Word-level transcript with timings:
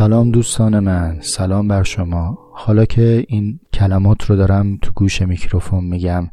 سلام 0.00 0.30
دوستان 0.30 0.78
من 0.78 1.18
سلام 1.20 1.68
بر 1.68 1.82
شما. 1.82 2.38
حالا 2.52 2.84
که 2.84 3.24
این 3.28 3.60
کلمات 3.72 4.24
رو 4.24 4.36
دارم 4.36 4.76
تو 4.76 4.92
گوش 4.94 5.22
میکروفون 5.22 5.84
میگم 5.84 6.30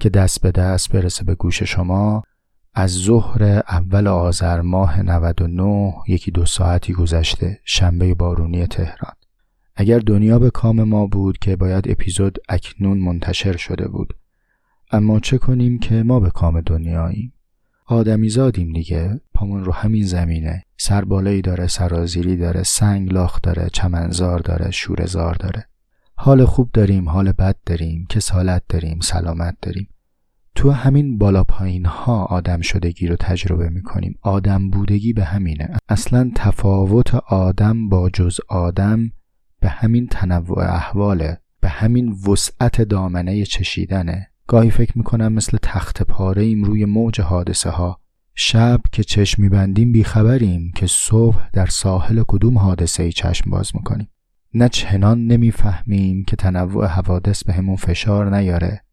که 0.00 0.08
دست 0.08 0.40
به 0.40 0.50
دست 0.50 0.92
برسه 0.92 1.24
به 1.24 1.34
گوش 1.34 1.62
شما 1.62 2.22
از 2.74 2.90
ظهر 2.90 3.62
اول 3.68 4.06
آذر 4.06 4.60
ماه 4.60 5.02
99 5.02 5.94
یکی 6.08 6.30
دو 6.30 6.46
ساعتی 6.46 6.92
گذشته 6.92 7.60
شنبه 7.64 8.14
بارونی 8.14 8.66
تهران. 8.66 9.14
اگر 9.76 9.98
دنیا 9.98 10.38
به 10.38 10.50
کام 10.50 10.82
ما 10.82 11.06
بود 11.06 11.38
که 11.38 11.56
باید 11.56 11.90
اپیزود 11.90 12.38
اکنون 12.48 12.98
منتشر 12.98 13.56
شده 13.56 13.88
بود 13.88 14.14
اما 14.92 15.20
چه 15.20 15.38
کنیم 15.38 15.78
که 15.78 16.02
ما 16.02 16.20
به 16.20 16.30
کام 16.30 16.60
دنیاییم؟ 16.60 17.33
آدمی 17.86 18.28
زادیم 18.28 18.72
دیگه. 18.72 19.20
پامون 19.34 19.64
رو 19.64 19.72
همین 19.72 20.04
زمینه. 20.04 20.62
سربالایی 20.76 21.42
داره 21.42 21.66
سرازیری 21.66 22.36
داره 22.36 22.62
سنگ 22.62 23.12
لاخ 23.12 23.40
داره 23.42 23.68
چمنزار 23.72 24.38
داره 24.38 24.70
شورزار 24.70 25.34
داره. 25.34 25.66
حال 26.14 26.44
خوب 26.44 26.70
داریم 26.72 27.08
حال 27.08 27.32
بد 27.32 27.56
داریم 27.66 28.06
کسالت 28.08 28.62
داریم 28.68 29.00
سلامت 29.02 29.56
داریم. 29.62 29.88
تو 30.54 30.70
همین 30.70 31.18
بالا 31.18 31.44
پایین 31.44 31.84
ها 31.86 32.24
آدم 32.24 32.60
شدگی 32.60 33.06
رو 33.06 33.16
تجربه 33.16 33.68
می‌کنیم. 33.68 34.18
آدم 34.22 34.70
بودگی 34.70 35.12
به 35.12 35.24
همینه. 35.24 35.76
اصلا 35.88 36.30
تفاوت 36.34 37.14
آدم 37.14 37.88
با 37.88 38.10
جز 38.10 38.40
آدم 38.48 39.10
به 39.60 39.68
همین 39.68 40.06
تنوع 40.06 40.58
احواله. 40.58 41.38
به 41.60 41.68
همین 41.68 42.16
وسعت 42.28 42.82
دامنه 42.82 43.44
چشیدنه. 43.44 44.30
گاهی 44.46 44.70
فکر 44.70 44.98
می‌کنم 44.98 45.32
مثل 45.32 45.58
تخت 45.62 46.02
پاره 46.02 46.42
ایم 46.42 46.64
روی 46.64 46.84
موج 46.84 47.20
حادثه 47.20 47.70
ها 47.70 48.00
شب 48.34 48.80
که 48.92 49.04
چشم 49.04 49.42
میبندیم 49.42 49.92
بیخبریم 49.92 50.72
که 50.76 50.86
صبح 50.86 51.48
در 51.52 51.66
ساحل 51.66 52.22
کدوم 52.28 52.58
حادثه 52.58 53.02
ای 53.02 53.12
چشم 53.12 53.50
باز 53.50 53.70
می‌کنیم. 53.74 54.08
نه 54.54 54.68
چنان 54.68 55.26
نمی‌فهمیم 55.26 56.24
که 56.24 56.36
تنوع 56.36 56.86
حوادث 56.86 57.44
به 57.44 57.52
همون 57.52 57.76
فشار 57.76 58.36
نیاره. 58.36 58.84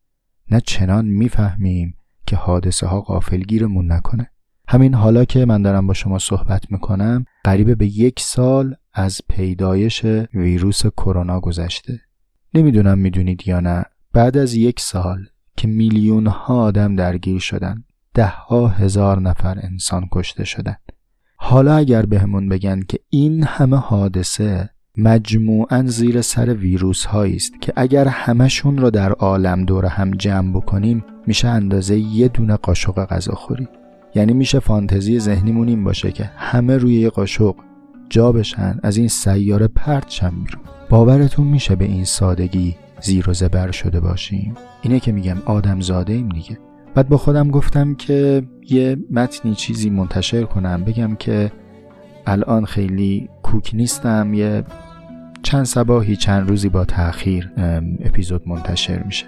نه 0.51 0.61
چنان 0.61 1.05
می‌فهمیم 1.05 1.95
که 2.27 2.35
حادثه 2.35 2.87
ها 2.87 3.01
غافلگیرمون 3.01 3.91
نکنه. 3.91 4.31
همین 4.67 4.93
حالا 4.93 5.25
که 5.25 5.45
من 5.45 5.61
دارم 5.61 5.87
با 5.87 5.93
شما 5.93 6.19
صحبت 6.19 6.71
می‌کنم 6.71 7.25
قریب 7.43 7.77
به 7.77 7.85
یک 7.85 8.19
سال 8.19 8.75
از 8.93 9.21
پیدایش 9.29 10.05
ویروس 10.33 10.85
کرونا 10.85 11.39
گذشته. 11.39 11.99
نمی‌دونم 12.53 12.97
می‌دونید 12.97 13.47
یا 13.47 13.59
نه. 13.59 13.85
بعد 14.13 14.37
از 14.37 14.53
یک 14.53 14.79
سال 14.79 15.25
که 15.61 15.67
میلیون 15.67 16.27
ها 16.27 16.55
آدم 16.55 16.95
درگیر 16.95 17.39
شدن. 17.39 17.83
ده 18.13 18.27
ها 18.27 18.67
هزار 18.67 19.19
نفر 19.19 19.59
انسان 19.63 20.07
کشته 20.11 20.43
شدن. 20.43 20.75
حالا 21.37 21.75
اگر 21.75 22.05
بهمون 22.05 22.49
بگن 22.49 22.81
که 22.81 22.99
این 23.09 23.43
همه 23.43 23.77
حادثه 23.77 24.69
مجموعا 24.97 25.83
زیر 25.87 26.21
سر 26.21 26.53
ویروس 26.53 27.05
هایی 27.05 27.35
است 27.35 27.61
که 27.61 27.73
اگر 27.75 28.07
همشون 28.07 28.77
رو 28.77 28.89
در 28.89 29.11
عالم 29.11 29.65
دور 29.65 29.85
هم 29.85 30.11
جمع 30.11 30.53
بکنیم 30.53 31.05
میشه 31.27 31.47
اندازه 31.47 31.97
یه 31.97 32.27
دونه 32.27 32.55
قاشق 32.55 33.05
غذاخوری 33.05 33.67
یعنی 34.15 34.33
میشه 34.33 34.59
فانتزی 34.59 35.19
ذهنیمون 35.19 35.67
این 35.67 35.83
باشه 35.83 36.11
که 36.11 36.31
همه 36.37 36.77
روی 36.77 36.95
یه 36.95 37.09
قاشق 37.09 37.55
جا 38.09 38.31
بشن 38.31 38.79
از 38.83 38.97
این 38.97 39.07
سیاره 39.07 39.67
پرت 39.67 40.09
شن 40.09 40.29
بیرون. 40.29 40.63
باورتون 40.89 41.47
میشه 41.47 41.75
به 41.75 41.85
این 41.85 42.05
سادگی 42.05 42.75
زیر 43.01 43.29
و 43.29 43.33
زبر 43.33 43.71
شده 43.71 43.99
باشیم. 43.99 44.53
اینه 44.81 44.99
که 44.99 45.11
میگم 45.11 45.37
آدم 45.45 45.81
زاده 45.81 46.13
ایم 46.13 46.29
دیگه. 46.29 46.59
بعد 46.95 47.09
با 47.09 47.17
خودم 47.17 47.51
گفتم 47.51 47.95
که 47.95 48.43
یه 48.69 48.97
متنی 49.11 49.55
چیزی 49.55 49.89
منتشر 49.89 50.43
کنم. 50.43 50.83
بگم 50.83 51.15
که 51.15 51.51
الان 52.27 52.65
خیلی 52.65 53.29
کوک 53.43 53.71
نیستم. 53.73 54.33
یه 54.33 54.63
چند 55.43 55.65
سباهی 55.65 56.15
چند 56.15 56.49
روزی 56.49 56.69
با 56.69 56.85
تاخیر 56.85 57.51
اپیزود 58.05 58.47
منتشر 58.47 59.03
میشه. 59.03 59.25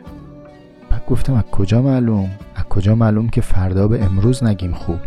بعد 0.89 1.05
گفتم 1.07 1.33
از 1.33 1.43
کجا 1.43 1.81
معلوم؟ 1.81 2.29
از 2.55 2.63
کجا 2.63 2.95
معلوم 2.95 3.29
که 3.29 3.41
فردا 3.41 3.87
به 3.87 4.03
امروز 4.03 4.43
نگیم 4.43 4.71
خوب؟ 4.71 4.99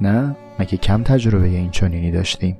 نه؟ 0.00 0.36
مگه 0.58 0.76
کم 0.76 1.02
تجربه 1.02 1.46
این 1.46 1.70
چنینی 1.70 2.10
داشتیم؟ 2.10 2.56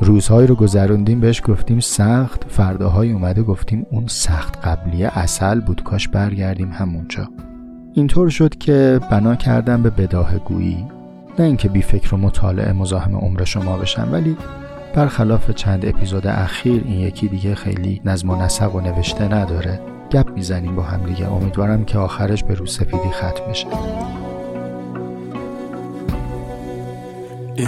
روزهایی 0.00 0.46
رو 0.46 0.54
گذروندیم 0.54 1.20
بهش 1.20 1.42
گفتیم 1.44 1.80
سخت. 1.80 2.44
فرداهای 2.48 3.12
اومده 3.12 3.42
گفتیم 3.42 3.86
اون 3.90 4.06
سخت 4.06 4.66
قبلیه 4.66 5.18
اصل 5.18 5.60
بود 5.60 5.82
کاش 5.82 6.08
برگردیم 6.08 6.72
همونجا. 6.72 7.28
اینطور 7.94 8.28
شد 8.28 8.58
که 8.58 9.00
بنا 9.10 9.36
کردم 9.36 9.82
به 9.82 9.90
بداه 9.90 10.38
گویی. 10.38 10.86
نه 11.38 11.44
اینکه 11.44 11.68
بی 11.68 11.82
فکر 11.82 12.14
و 12.14 12.18
مطالعه 12.18 12.72
مزاحم 12.72 13.16
عمر 13.16 13.44
شما 13.44 13.76
بشم 13.76 14.08
ولی 14.12 14.36
برخلاف 14.94 15.50
چند 15.50 15.86
اپیزود 15.86 16.26
اخیر 16.26 16.82
این 16.86 17.00
یکی 17.00 17.28
دیگه 17.28 17.54
خیلی 17.54 18.00
نظم 18.04 18.30
و 18.30 18.42
نسق 18.42 18.74
و 18.74 18.80
نوشته 18.80 19.34
نداره. 19.34 19.80
گپ 20.10 20.30
می‌زنیم 20.30 20.76
با 20.76 20.82
هم 20.82 21.06
دیگه. 21.06 21.32
امیدوارم 21.32 21.84
که 21.84 21.98
آخرش 21.98 22.44
به 22.44 22.54
رو 22.54 22.66
سفیدی 22.66 23.10
ختم 23.12 23.50
بشه. 23.50 23.66
ای 27.58 27.66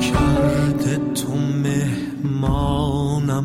کرده 0.00 0.98
تو 1.14 1.32
مهمانم 1.64 3.44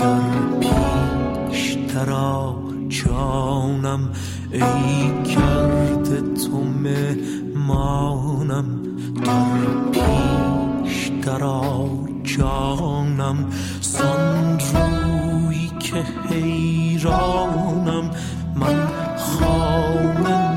در 0.00 0.30
پیش 0.60 1.76
ترا 1.88 2.56
جانم. 2.88 4.10
ای 4.52 5.22
کرده 5.24 6.20
تو 6.20 6.64
مهمانم 6.82 8.64
در 9.24 9.66
پیش 9.92 11.10
ترا 11.22 11.88
جانم. 12.24 13.38
سان 13.80 14.60
روی 14.74 15.70
که 15.78 16.04
حیرانم 16.28 18.10
من 18.54 18.88
خانه 19.16 20.49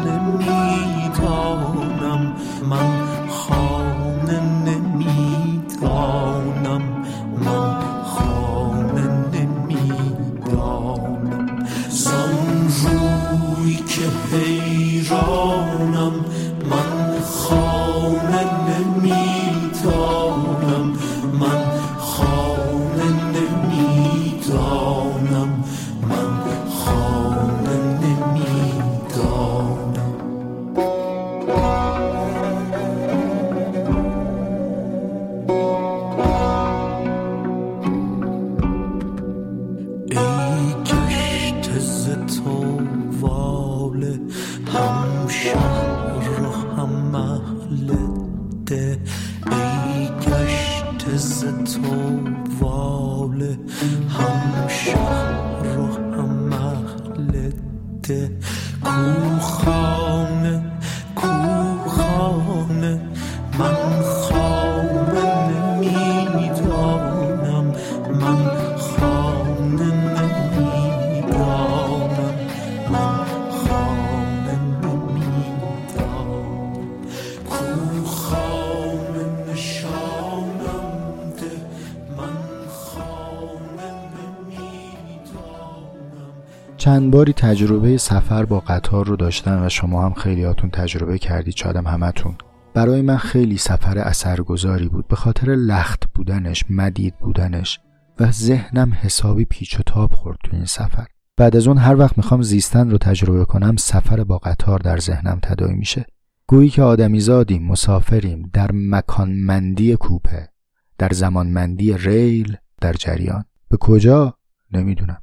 چند 86.84 87.12
باری 87.12 87.34
تجربه 87.34 87.98
سفر 87.98 88.46
با 88.46 88.60
قطار 88.60 89.08
رو 89.08 89.16
داشتم 89.16 89.66
و 89.66 89.70
شما 89.70 90.06
هم 90.06 90.14
خیلیاتون 90.14 90.70
تجربه 90.70 91.18
کردید 91.18 91.56
شادم 91.56 91.88
همتون. 91.88 92.36
برای 92.74 93.02
من 93.02 93.18
خیلی 93.18 93.58
سفر 93.58 93.98
اثرگذاری 93.98 94.88
بود 94.88 95.08
به 95.08 95.16
خاطر 95.16 95.48
لخت 95.52 96.04
بودنش 96.16 96.66
مدید 96.70 97.18
بودنش 97.18 97.80
و 98.20 98.32
ذهنم 98.32 98.98
حسابی 99.02 99.46
پیچ 99.46 99.80
و 99.80 99.84
تاب 99.86 100.12
خورد 100.12 100.38
تو 100.44 100.56
این 100.56 100.66
سفر. 100.66 101.06
بعد 101.38 101.56
از 101.56 101.68
اون 101.68 101.78
هر 101.78 101.96
وقت 101.96 102.18
می‌خوام 102.18 102.42
زیستن 102.42 102.90
رو 102.90 102.98
تجربه 102.98 103.46
کنم 103.46 103.76
سفر 103.76 104.24
با 104.24 104.38
قطار 104.38 104.80
در 104.80 104.98
ذهنم 104.98 105.40
تداعی 105.42 105.76
میشه. 105.76 106.06
گویی 106.48 106.70
که 106.70 106.82
آدمیزادیم 106.82 107.68
مسافریم 107.68 108.50
در 108.54 108.72
مکانمندی 108.74 109.96
کوپه 109.96 110.50
در 110.98 111.10
زمانمندی 111.10 111.98
ریل 111.98 112.58
در 112.82 112.94
جریان. 112.94 113.46
به 113.70 113.78
کجا؟ 113.78 114.38
نمی‌دونم. 114.72 115.23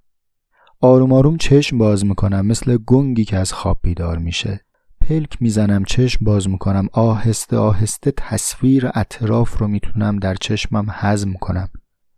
آروم 0.82 1.12
آروم 1.12 1.36
چشم 1.36 1.78
باز 1.78 2.04
می‌کنم 2.04 2.46
مثل 2.46 2.76
گنگی 2.86 3.24
که 3.24 3.36
از 3.36 3.52
خواب 3.52 3.78
بیدار 3.82 4.18
میشه. 4.18 4.60
پلک 5.00 5.42
می‌زنم 5.42 5.84
چشم 5.84 6.24
باز 6.24 6.48
می‌کنم. 6.48 6.88
آهسته 6.92 7.56
آهسته 7.56 8.12
تصویر 8.16 8.90
اطراف 8.94 9.58
رو 9.58 9.68
می‌تونم 9.68 10.18
در 10.18 10.34
چشمم 10.34 10.86
هضم 10.88 11.32
کنم. 11.32 11.68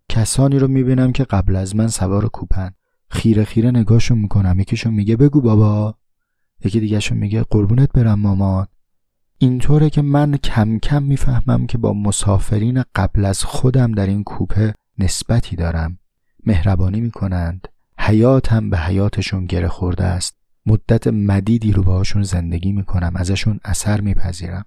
کسانی 0.08 0.58
رو 0.58 0.68
می‌بینم 0.68 1.12
که 1.12 1.24
قبل 1.24 1.56
از 1.56 1.76
من 1.76 1.88
سوار 1.88 2.28
کوپن. 2.28 2.70
خیره 3.10 3.44
خیره 3.44 3.70
نگاهشون 3.70 4.18
می‌کنم. 4.18 4.60
یکیشون 4.60 4.94
میگه 4.94 5.16
بگو 5.16 5.40
بابا. 5.40 5.94
یکی 6.64 6.80
دیگهشون 6.80 7.18
میگه 7.18 7.42
قربونت 7.42 7.92
برم 7.92 8.20
مامان. 8.20 8.66
اینطوره 9.38 9.90
که 9.90 10.02
من 10.02 10.36
کم 10.36 10.78
کم 10.78 11.02
می‌فهمم 11.02 11.66
که 11.66 11.78
با 11.78 11.92
مسافرین 11.92 12.84
قبل 12.94 13.24
از 13.24 13.44
خودم 13.44 13.92
در 13.92 14.06
این 14.06 14.24
کوپه 14.24 14.74
نسبتی 14.98 15.56
دارم. 15.56 15.98
مهربانی 16.46 17.00
می‌کنند. 17.00 17.68
حیاتم 18.04 18.70
به 18.70 18.78
حیاتشون 18.78 19.46
گره 19.46 19.68
خورده 19.68 20.04
است. 20.04 20.36
مدت 20.66 21.06
مدیدی 21.06 21.72
رو 21.72 21.82
باهاشون 21.82 22.22
زندگی 22.22 22.72
می‌کنم 22.72 23.12
ازشون 23.16 23.60
اثر 23.64 24.00
میپذیرم. 24.00 24.64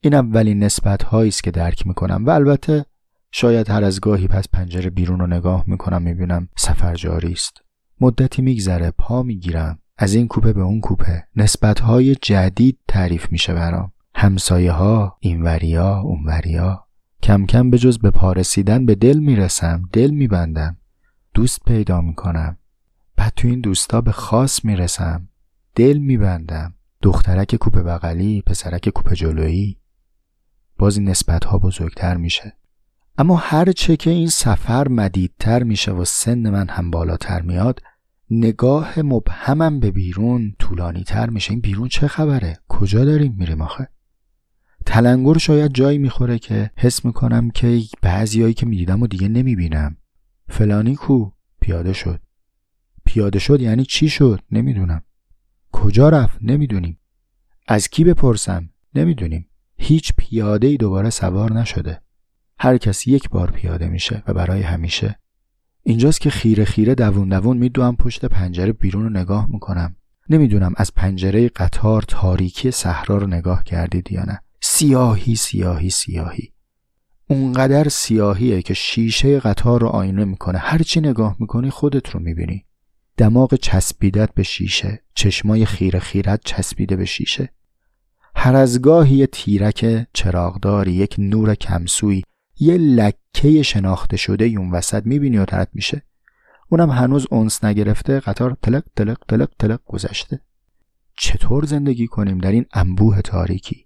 این 0.00 0.14
اولین 0.14 0.64
نسبت 0.64 1.02
هایی 1.02 1.28
است 1.28 1.44
که 1.44 1.50
درک 1.50 1.86
می‌کنم 1.86 2.24
و 2.26 2.30
البته 2.30 2.84
شاید 3.30 3.70
هر 3.70 3.84
از 3.84 4.00
گاهی 4.00 4.28
پس 4.28 4.48
پنجره 4.48 4.90
بیرون 4.90 5.20
رو 5.20 5.26
نگاه 5.26 5.64
می‌کنم 5.66 6.02
می‌بینم 6.02 6.48
سفر 6.56 6.94
جاری 6.94 7.32
است. 7.32 7.56
مدتی 8.00 8.42
میگذره 8.42 8.90
پا 8.90 9.22
می‌گیرم. 9.22 9.78
از 9.98 10.14
این 10.14 10.28
کوپه 10.28 10.52
به 10.52 10.62
اون 10.62 10.80
کوپه. 10.80 11.24
نسبت 11.36 11.80
های 11.80 12.14
جدید 12.14 12.78
تعریف 12.88 13.32
میشه 13.32 13.54
برام. 13.54 13.92
همسایه 14.14 14.72
ها 14.72 15.16
اینوریا 15.20 16.00
اونوریا. 16.00 16.84
کم 17.22 17.46
کم 17.46 17.70
به 17.70 17.78
جز 17.78 17.98
به 17.98 18.10
پارسیدن 18.10 18.86
به 18.86 18.94
دل 18.94 19.18
می‌رسم 19.18 19.82
دل 19.92 20.10
میبندم. 20.10 20.76
دوست 21.34 21.64
پیدا 21.66 22.00
می‌کنم. 22.00 22.56
بعد 23.16 23.32
تو 23.36 23.48
این 23.48 23.60
دوستا 23.60 24.00
به 24.00 24.12
خاص 24.12 24.64
می‌رسم. 24.64 25.28
دل 25.74 25.98
میبندم. 25.98 26.74
دخترک 27.02 27.56
کوپه 27.56 27.82
بغلی 27.82 28.42
پسرک 28.42 28.88
کوپه 28.88 29.16
جلویی. 29.16 29.78
باز 30.78 30.96
این 30.96 31.08
نسبت 31.08 31.44
ها 31.44 31.58
بزرگتر 31.58 32.16
میشه. 32.16 32.56
اما 33.18 33.36
هر 33.36 33.72
چه 33.72 33.96
که 33.96 34.10
این 34.10 34.28
سفر 34.28 34.88
مدیدتر 34.88 35.62
میشه 35.62 35.92
و 35.92 36.04
سن 36.04 36.50
من 36.50 36.68
هم 36.68 36.90
بالاتر 36.90 37.42
میاد 37.42 37.80
نگاه 38.30 39.02
مبهمم 39.02 39.80
به 39.80 39.90
بیرون 39.90 40.54
طولانی 40.58 41.04
تر 41.04 41.30
میشه. 41.30 41.50
این 41.50 41.60
بیرون 41.60 41.88
چه 41.88 42.08
خبره؟ 42.08 42.58
کجا 42.68 43.04
داریم 43.04 43.34
میریم 43.38 43.62
آخه؟ 43.62 43.88
تلنگر 44.86 45.38
شاید 45.38 45.72
جایی 45.72 45.98
می‌خوره 45.98 46.38
که 46.38 46.70
حس 46.76 47.04
می‌کنم 47.04 47.50
که 47.50 47.80
بعضیایی 48.02 48.54
که 48.54 48.66
می‌دیدم 48.66 49.02
و 49.02 49.06
دیگه 49.06 49.28
نمی‌بینم. 49.28 49.96
فلانی 50.48 50.94
کو؟ 50.94 51.30
پیاده 51.60 51.92
شد. 51.92 52.20
پیاده 53.04 53.38
شد 53.38 53.60
یعنی 53.60 53.84
چی 53.84 54.08
شد؟ 54.08 54.40
نمی‌دونم. 54.50 55.02
کجا 55.72 56.08
رفت؟ 56.08 56.38
نمی‌دونیم. 56.42 56.98
از 57.68 57.88
کی 57.88 58.04
بپرسم؟ 58.04 58.70
نمی‌دونیم. 58.94 59.48
هیچ 59.76 60.12
پیاده 60.18 60.66
ای 60.66 60.76
دوباره 60.76 61.10
سوار 61.10 61.52
نشده. 61.52 62.00
هر 62.58 62.78
کس 62.78 63.06
یک 63.06 63.30
بار 63.30 63.50
پیاده 63.50 63.88
میشه 63.88 64.22
و 64.26 64.34
برای 64.34 64.62
همیشه. 64.62 65.18
اینجاست 65.82 66.20
که 66.20 66.30
خیره 66.30 66.64
خیره 66.64 66.94
دوون 66.94 67.28
دوون 67.28 67.56
میدوم 67.56 67.96
پشت 67.96 68.24
پنجره 68.24 68.72
بیرون 68.72 69.02
رو 69.02 69.10
نگاه 69.10 69.46
می‌کنم. 69.50 69.96
نمی‌دونم 70.28 70.72
از 70.76 70.94
پنجره 70.94 71.48
قطار 71.48 72.02
تاریکی 72.02 72.70
صحرا 72.70 73.16
رو 73.16 73.26
نگاه 73.26 73.64
کردید 73.64 74.12
یا 74.12 74.24
نه. 74.24 74.40
سیاهی 74.62 75.36
سیاهی 75.36 75.90
سیاهی. 75.90 76.53
اونقدر 77.28 77.88
سیاهیه 77.88 78.62
که 78.62 78.74
شیشه 78.74 79.40
قطار 79.40 79.80
رو 79.80 79.88
آینه 79.88 80.24
می‌کنه. 80.24 80.58
هرچی 80.58 81.00
نگاه 81.00 81.36
می‌کنی 81.38 81.70
خودت 81.70 82.08
رو 82.08 82.20
می‌بینی. 82.20 82.64
دماغ 83.16 83.54
چسبیدت 83.54 84.34
به 84.34 84.42
شیشه 84.42 85.02
چشمای 85.14 85.64
خیره 85.64 85.98
خیرت 85.98 86.40
چسبیده 86.44 86.96
به 86.96 87.04
شیشه. 87.04 87.48
هر 88.36 88.54
از 88.54 88.82
گاهی 88.82 89.16
یه 89.16 89.26
تیرک 89.26 90.06
چراغداری 90.12 90.92
یک 90.92 91.14
نور 91.18 91.54
کمسوی 91.54 92.22
یه 92.60 92.74
لکه 92.74 93.62
شناخته 93.62 94.16
شده 94.16 94.44
اون 94.44 94.70
وسط 94.70 95.06
می‌بینی 95.06 95.38
و 95.38 95.44
ترت 95.44 95.68
میشه. 95.72 96.02
اونم 96.68 96.90
هنوز 96.90 97.26
اونس 97.30 97.64
نگرفته 97.64 98.20
قطار 98.20 98.56
تلق 98.62 98.84
تلق 98.96 99.18
تلق 99.28 99.50
تلق 99.58 99.80
گذشته. 99.86 100.40
چطور 101.16 101.64
زندگی 101.64 102.06
کنیم 102.06 102.38
در 102.38 102.52
این 102.52 102.66
انبوه 102.72 103.22
تاریکی؟ 103.22 103.83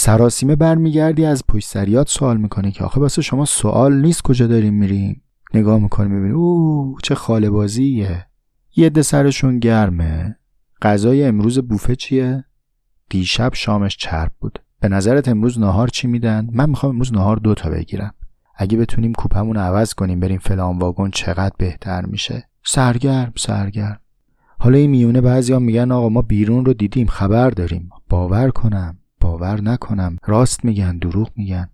سراسیمه 0.00 0.56
برمیگردی 0.56 1.24
از 1.24 1.42
پشت 1.48 1.68
سریات 1.68 2.08
سوال 2.08 2.36
می‌کنه 2.36 2.70
که 2.70 2.84
آخه 2.84 3.00
واسه 3.00 3.22
شما 3.22 3.44
سوال 3.44 4.00
نیست 4.00 4.22
کجا 4.22 4.46
داریم 4.46 4.74
میریم. 4.74 5.22
نگاه 5.54 5.78
می‌کنی 5.78 6.08
می‌بینی. 6.08 6.32
او 6.34 6.96
چه 7.02 7.14
خاله 7.14 7.50
بازیه. 7.50 8.26
یه 8.76 8.90
ده 8.90 9.02
سرشون 9.02 9.58
گرمه. 9.58 10.36
غذای 10.82 11.24
امروز 11.24 11.58
بوفه 11.58 11.96
چیه؟ 11.96 12.44
دیشب 13.10 13.54
شامش 13.54 13.96
چرب 13.96 14.32
بود. 14.40 14.58
به 14.80 14.88
نظرت 14.88 15.28
امروز 15.28 15.58
ناهار 15.58 15.88
چی 15.88 16.06
میدن؟ 16.06 16.48
من 16.52 16.70
می‌خوام 16.70 16.92
امروز 16.92 17.12
ناهار 17.12 17.36
دو 17.36 17.54
تا 17.54 17.70
بگیرم. 17.70 18.14
اگه 18.56 18.78
بتونیم 18.78 19.12
کوپمون 19.12 19.56
عوض 19.56 19.94
کنیم 19.94 20.20
بریم 20.20 20.38
فلان 20.38 20.78
واگن 20.78 21.10
چقدر 21.10 21.54
بهتر 21.58 22.04
میشه. 22.06 22.48
سرگرم 22.64 23.32
سرگرم. 23.36 24.00
حالا 24.58 24.78
این 24.78 24.90
میونه 24.90 25.20
بعضیا 25.20 25.58
میگن 25.58 25.92
آقا 25.92 26.08
ما 26.08 26.22
بیرون 26.22 26.64
رو 26.64 26.72
دیدیم 26.72 27.06
خبر 27.06 27.50
داریم. 27.50 27.90
باور 28.08 28.50
کنم. 28.50 28.96
باور 29.20 29.60
نکنم. 29.60 30.16
راست 30.26 30.64
میگن 30.64 30.98
دروغ 30.98 31.30
میگن. 31.36 31.68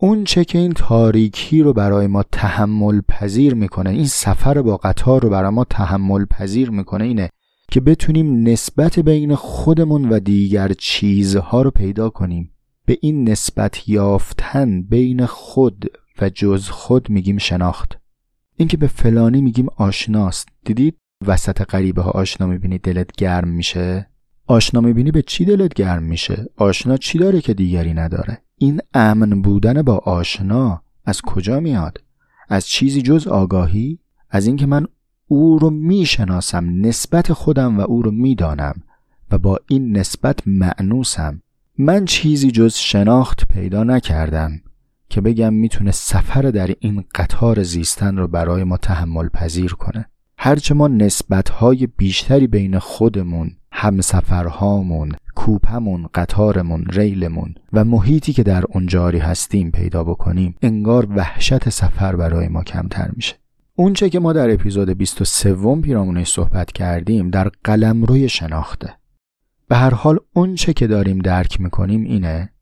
اون 0.00 0.24
چه 0.24 0.44
که 0.44 0.58
این 0.58 0.72
تاریکی 0.72 1.62
رو 1.62 1.72
برای 1.72 2.06
ما 2.06 2.22
تحمل 2.22 3.00
پذیر 3.00 3.54
می‌کنه 3.54 3.90
این 3.90 4.06
سفر 4.06 4.62
با 4.62 4.76
قطار 4.76 5.22
رو 5.22 5.30
برای 5.30 5.50
ما 5.50 5.64
تحمل 5.64 6.24
پذیر 6.24 6.70
می‌کنه 6.70 7.04
اینه 7.04 7.30
که 7.70 7.80
بتونیم 7.80 8.48
نسبت 8.48 8.98
بین 8.98 9.34
خودمون 9.34 10.08
و 10.08 10.20
دیگر 10.20 10.72
چیزها 10.78 11.62
رو 11.62 11.70
پیدا 11.70 12.10
کنیم. 12.10 12.52
به 12.86 12.98
این 13.00 13.28
نسبت 13.28 13.88
یافتن 13.88 14.82
بین 14.82 15.26
خود 15.26 15.84
و 16.20 16.28
جز 16.28 16.68
خود 16.68 17.10
میگیم 17.10 17.38
شناخت. 17.38 17.98
اینکه 18.56 18.76
به 18.76 18.86
فلانی 18.86 19.40
میگیم 19.40 19.66
آشناست. 19.76 20.48
دیدید؟ 20.64 20.96
وسط 21.26 21.62
غریبه 21.62 22.02
ها 22.02 22.10
آشنا 22.10 22.46
می‌بینی 22.46 22.78
دلت 22.78 23.12
گرم 23.12 23.48
میشه؟ 23.48 24.10
آشنا 24.48 24.80
می‌بینی 24.80 25.10
به 25.10 25.22
چی 25.22 25.44
دلت 25.44 25.74
گرم 25.74 26.02
میشه؟ 26.02 26.46
آشنا 26.56 26.96
چی 26.96 27.18
داره 27.18 27.40
که 27.40 27.54
دیگری 27.54 27.94
نداره؟ 27.94 28.38
این 28.56 28.80
امن 28.94 29.42
بودن 29.42 29.82
با 29.82 29.96
آشنا 29.96 30.82
از 31.04 31.22
کجا 31.22 31.60
میاد؟ 31.60 32.02
از 32.48 32.66
چیزی 32.66 33.02
جز 33.02 33.26
آگاهی؟ 33.26 33.98
از 34.30 34.46
اینکه 34.46 34.66
من 34.66 34.86
او 35.26 35.58
رو 35.58 35.70
می‌شناسم 35.70 36.86
نسبت 36.86 37.32
خودم 37.32 37.78
و 37.78 37.80
او 37.80 38.02
رو 38.02 38.10
می‌دانم 38.10 38.82
و 39.30 39.38
با 39.38 39.58
این 39.68 39.96
نسبت 39.96 40.38
معنوسم 40.46 41.42
من 41.78 42.04
چیزی 42.04 42.50
جز 42.50 42.74
شناخت 42.74 43.48
پیدا 43.48 43.84
نکردم 43.84 44.60
که 45.08 45.20
بگم 45.20 45.54
می‌تونه 45.54 45.90
سفر 45.90 46.42
در 46.42 46.74
این 46.80 47.04
قطار 47.14 47.62
زیستن 47.62 48.16
رو 48.16 48.28
برای 48.28 48.64
ما 48.64 48.76
تحمل 48.76 49.28
پذیر 49.28 49.72
کنه. 49.72 50.10
هرچه 50.40 50.74
ما 50.74 50.88
نسبتهای 50.88 51.86
بیشتری 51.86 52.46
بین 52.46 52.78
خودمون 52.78 53.56
همسفرهامون 53.72 55.12
کوپمون 55.34 56.08
قطارمون 56.14 56.84
ریلمون 56.84 57.54
و 57.72 57.84
محیطی 57.84 58.32
که 58.32 58.42
در 58.42 58.64
اون 58.68 58.86
جاری 58.86 59.18
هستیم 59.18 59.70
پیدا 59.70 60.04
بکنیم 60.04 60.54
انگار 60.62 61.06
وحشت 61.16 61.68
سفر 61.68 62.16
برای 62.16 62.48
ما 62.48 62.62
کمتر 62.62 63.10
میشه. 63.16 63.34
اونچه 63.74 64.10
که 64.10 64.18
ما 64.18 64.32
در 64.32 64.50
اپیزود 64.50 64.90
23 64.90 65.54
پیرامونش 65.82 66.32
صحبت 66.32 66.72
کردیم 66.72 67.30
در 67.30 67.50
قلمروی 67.64 68.28
شناخته. 68.28 68.94
به 69.68 69.76
هر 69.76 69.94
حال 69.94 70.18
اونچه 70.32 70.72
که 70.72 70.86
داریم 70.86 71.18
درک 71.18 71.60
می‌کنیم 71.60 72.04
اینه 72.04 72.52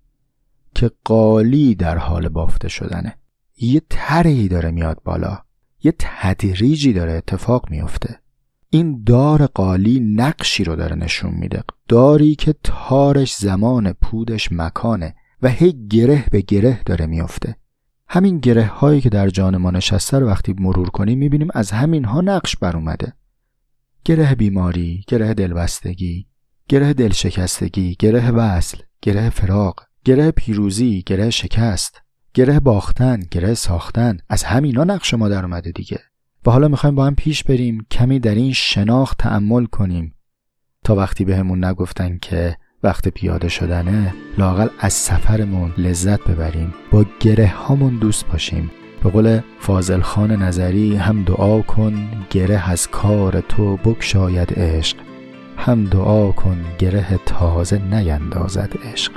که 0.74 0.90
قالی 1.04 1.74
در 1.74 1.98
حال 1.98 2.28
بافته 2.28 2.68
شدنه. 2.68 3.14
یه 3.58 3.82
طرحی 3.88 4.48
داره 4.48 4.70
میاد 4.70 5.00
بالا. 5.04 5.45
یه 5.86 5.94
تدریجی 5.98 6.92
داره 6.92 7.12
اتفاق 7.12 7.70
میفته 7.70 8.20
این 8.70 9.02
دار 9.06 9.46
قالی 9.46 10.00
نقشی 10.00 10.64
رو 10.64 10.76
داره 10.76 10.96
نشون 10.96 11.34
میده. 11.34 11.62
داری 11.88 12.34
که 12.34 12.54
تارش 12.62 13.36
زمان 13.36 13.92
پودش 13.92 14.48
مکانه 14.52 15.14
و 15.42 15.48
هی 15.48 15.86
گره 15.90 16.24
به 16.30 16.40
گره 16.40 16.80
داره 16.86 17.06
میفته 17.06 17.56
همین 18.08 18.38
گره 18.38 18.66
هایی 18.66 19.00
که 19.00 19.08
در 19.08 19.28
جان 19.28 19.56
ما 19.56 19.70
نشسته 19.70 20.18
رو 20.18 20.26
وقتی 20.26 20.54
مرور 20.58 20.90
کنیم 20.90 21.18
می‌بینیم 21.18 21.48
از 21.54 21.70
همین 21.70 22.04
ها 22.04 22.20
نقش 22.20 22.56
بر 22.56 22.76
اومده. 22.76 23.12
گره 24.04 24.34
بیماری 24.34 25.04
گره 25.08 25.34
دلبستگی 25.34 26.26
گره 26.68 26.92
دلشکستگی 26.92 27.96
گره 27.98 28.30
وصل 28.30 28.78
گره 29.02 29.30
فراق 29.30 29.86
گره 30.04 30.30
پیروزی 30.30 31.02
گره 31.06 31.30
شکست. 31.30 32.02
گره 32.36 32.60
باختن 32.60 33.20
گره 33.30 33.54
ساختن 33.54 34.18
از 34.28 34.44
همینا 34.44 34.84
نقش 34.84 35.14
ما 35.14 35.28
در 35.28 35.44
اومده 35.44 35.70
دیگه. 35.70 35.98
و 36.46 36.50
حالا 36.50 36.68
می‌خوایم 36.68 36.94
با 36.94 37.06
هم 37.06 37.14
پیش 37.14 37.44
بریم 37.44 37.86
کمی 37.90 38.18
در 38.18 38.34
این 38.34 38.52
شناخت 38.52 39.18
تعمل 39.18 39.64
کنیم. 39.64 40.14
تا 40.84 40.94
وقتی 40.94 41.24
بهمون 41.24 41.60
به 41.60 41.66
نگفتن 41.66 42.18
که 42.18 42.56
وقت 42.82 43.08
پیاده 43.08 43.48
شدنه 43.48 44.14
لاقل 44.38 44.68
از 44.78 44.92
سفرمون 44.92 45.74
لذت 45.78 46.20
ببریم 46.20 46.74
با 46.90 47.04
گره 47.20 47.48
هامون 47.48 47.98
دوست 47.98 48.26
باشیم. 48.26 48.70
به 49.04 49.10
قول 49.10 49.40
فاضل 49.60 50.00
خان 50.00 50.42
نظری 50.42 50.96
هم 50.96 51.22
دعا 51.24 51.62
کن 51.62 52.08
گره 52.30 52.70
از 52.70 52.88
کار 52.88 53.40
تو 53.40 53.76
بکشاید 53.76 54.52
عشق 54.56 54.96
هم 55.56 55.84
دعا 55.84 56.32
کن 56.32 56.64
گره 56.78 57.20
تازه 57.26 57.78
نیندازد 57.78 58.72
عشق. 58.84 59.12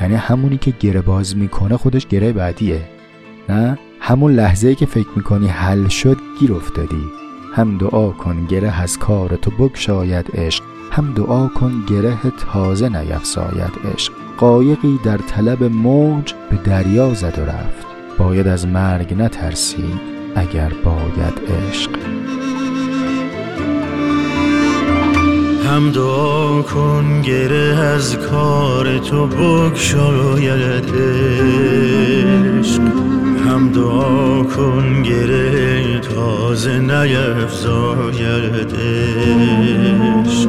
یعنی 0.00 0.14
همونی 0.14 0.56
که 0.56 0.72
گره 0.80 1.00
باز 1.00 1.36
می‌کنه 1.36 1.76
خودش 1.76 2.06
گره 2.06 2.32
بعدیه. 2.32 2.80
نه؟ 3.48 3.78
همون 4.00 4.32
لحظه 4.32 4.68
ای 4.68 4.74
که 4.74 4.86
فکر 4.86 5.08
می‌کنی 5.16 5.48
حل 5.48 5.88
شد 5.88 6.16
گیر 6.40 6.52
افتادی. 6.52 7.04
هم 7.54 7.78
دعا 7.78 8.10
کن 8.10 8.46
گره 8.46 8.82
از 8.82 8.98
کار 8.98 9.36
تو 9.36 9.50
بکشاید 9.50 10.30
عشق 10.34 10.64
هم 10.90 11.14
دعا 11.14 11.48
کن 11.48 11.72
گره 11.88 12.16
تازه 12.52 12.88
نیفزاید 12.88 13.72
عشق. 13.94 14.12
قایقی 14.38 14.98
در 15.04 15.18
طلب 15.18 15.64
موج 15.64 16.34
به 16.50 16.56
دریا 16.56 17.14
زد 17.14 17.38
و 17.38 17.42
رفت. 17.42 17.86
باید 18.18 18.48
از 18.48 18.66
مرگ 18.66 19.14
نترسید 19.14 20.00
اگر 20.36 20.72
باید 20.84 21.40
عشق. 21.68 21.90
هم 25.70 25.90
دعا 25.90 26.62
کن 26.62 27.22
گره 27.22 27.78
از 27.78 28.16
کار 28.18 28.98
تو 28.98 29.26
بکشاید 29.26 30.84
عشق. 31.74 32.80
هم 33.46 33.72
دعا 33.74 34.42
کن 34.42 35.02
گره 35.02 36.00
تازه 36.00 36.78
نیفزاید 36.78 38.74
عشق. 38.74 40.48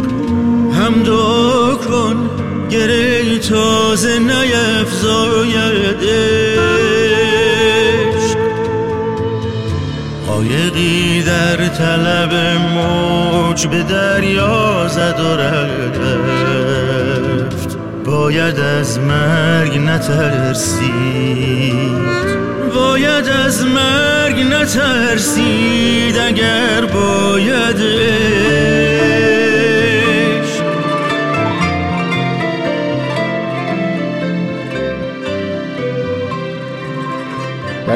هم 0.74 1.04
دعا 1.04 1.76
کن 1.76 2.30
گره 2.70 3.40
تازه 3.40 4.20
نیفزاید 4.20 6.04
عشق. 6.04 7.01
قایقی 10.42 11.24
در 11.24 11.68
طلب 11.68 12.34
موج 12.74 13.68
به 13.68 13.84
دریا 13.84 14.88
زد 14.88 15.20
و 15.20 15.36
رفت. 15.36 16.00
باید 18.06 18.60
از 18.60 19.00
مرگ 19.00 19.78
نترسید. 19.78 20.92
باید 22.76 23.28
از 23.46 23.66
مرگ 23.66 24.40
نترسید 24.40 26.18
اگر 26.18 26.86
باید. 26.86 27.82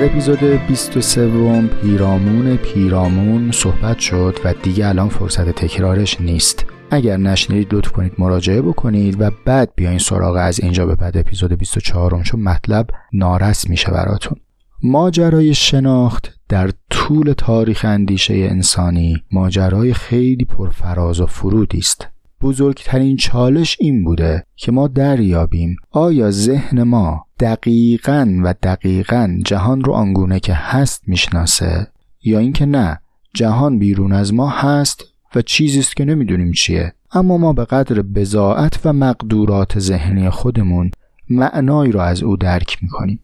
اپیزود 0.06 0.40
23 0.40 1.68
پیرامون 1.68 2.58
پیرامون 2.58 3.52
صحبت 3.52 4.00
شد 4.00 4.40
و 4.44 4.54
دیگه 4.54 4.88
الان 4.88 5.10
فرصت 5.10 5.50
تکرارش 5.50 6.22
نیست. 6.22 6.66
اگر 6.92 7.18
نشنیدید 7.18 7.74
لطف 7.74 7.92
کنید 7.92 8.14
مراجعه 8.18 8.62
بکنید 8.62 9.22
و 9.22 9.32
بعد 9.46 9.72
بیاین 9.76 9.98
سراغ 9.98 10.36
از 10.40 10.60
اینجا 10.60 10.86
به 10.86 10.96
بعد 10.96 11.18
اپیزود 11.18 11.54
24 11.54 12.24
چون 12.24 12.40
مطلب 12.40 12.88
نارس 13.14 13.70
میشه 13.70 13.92
براتون. 13.92 14.38
ماجرای 14.84 15.54
شناخت 15.54 16.34
در 16.50 16.72
طول 16.90 17.34
تاریخ 17.38 17.86
اندیشه 17.86 18.34
انسانی 18.34 19.24
ماجرای 19.32 19.94
خیلی 19.94 20.46
پرفراز 20.46 21.22
و 21.22 21.26
فرودی 21.26 21.78
است. 21.78 22.08
بزرگترین 22.46 23.18
چالش 23.18 23.78
این 23.80 24.04
بوده 24.04 24.44
که 24.56 24.72
ما 24.72 24.88
دریابیم. 24.88 25.76
آیا 25.92 26.32
ذهن 26.32 26.84
ما 26.84 27.26
دقیقا 27.40 28.42
و 28.44 28.54
دقیقا 28.64 29.40
جهان 29.46 29.84
رو 29.84 29.94
آنگونه 29.94 30.40
که 30.40 30.54
هست 30.54 31.04
می‌شناسه؟ 31.08 31.88
یا 32.24 32.40
اینکه 32.40 32.66
نه 32.66 33.00
جهان 33.34 33.80
بیرون 33.80 34.12
از 34.12 34.34
ما 34.34 34.50
هست 34.50 35.04
و 35.36 35.42
چیزی 35.42 35.80
است 35.80 35.96
که 35.96 36.06
نمی‌دونیم 36.06 36.52
چیه. 36.52 36.94
اما 37.12 37.38
ما 37.38 37.54
به 37.54 37.66
قدر 37.66 38.02
بزاعت 38.02 38.80
و 38.86 38.94
مقدورات 38.94 39.80
ذهنی 39.80 40.30
خودمون 40.30 40.92
معنایی 41.30 41.92
رو 41.92 42.00
از 42.00 42.24
او 42.24 42.38
درک 42.38 42.78
می‌کنیم. 42.82 43.20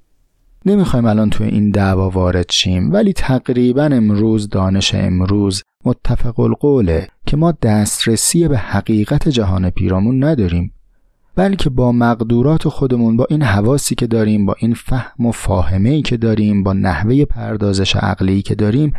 نمی‌خوایم 0.66 1.06
الان 1.06 1.30
توی 1.30 1.48
این 1.48 1.70
دعوا 1.70 2.10
وارد 2.10 2.52
شیم 2.52 2.94
ولی 2.94 3.14
تقریبا 3.14 3.84
امروز 3.84 4.50
دانش 4.50 4.96
امروز 4.96 5.64
متفق 5.86 6.40
القوله 6.40 7.08
که 7.26 7.38
ما 7.38 7.52
دسترسی 7.52 8.48
به 8.48 8.58
حقیقت 8.58 9.30
جهان 9.30 9.70
پیرامون 9.70 10.24
نداریم 10.24 10.74
بلکه 11.36 11.70
با 11.70 11.92
مقدورات 11.92 12.68
خودمون 12.68 13.18
با 13.18 13.28
این 13.30 13.44
حواسی 13.44 13.96
که 13.96 14.08
داریم 14.08 14.46
با 14.46 14.56
این 14.60 14.74
فهم 14.74 15.26
و 15.26 15.32
فاهمه 15.32 16.02
که 16.02 16.18
داریم 16.18 16.64
با 16.64 16.74
نحوه 16.74 17.26
پردازش 17.26 17.96
عقلی 17.96 18.42
که 18.42 18.56
داریم 18.56 18.94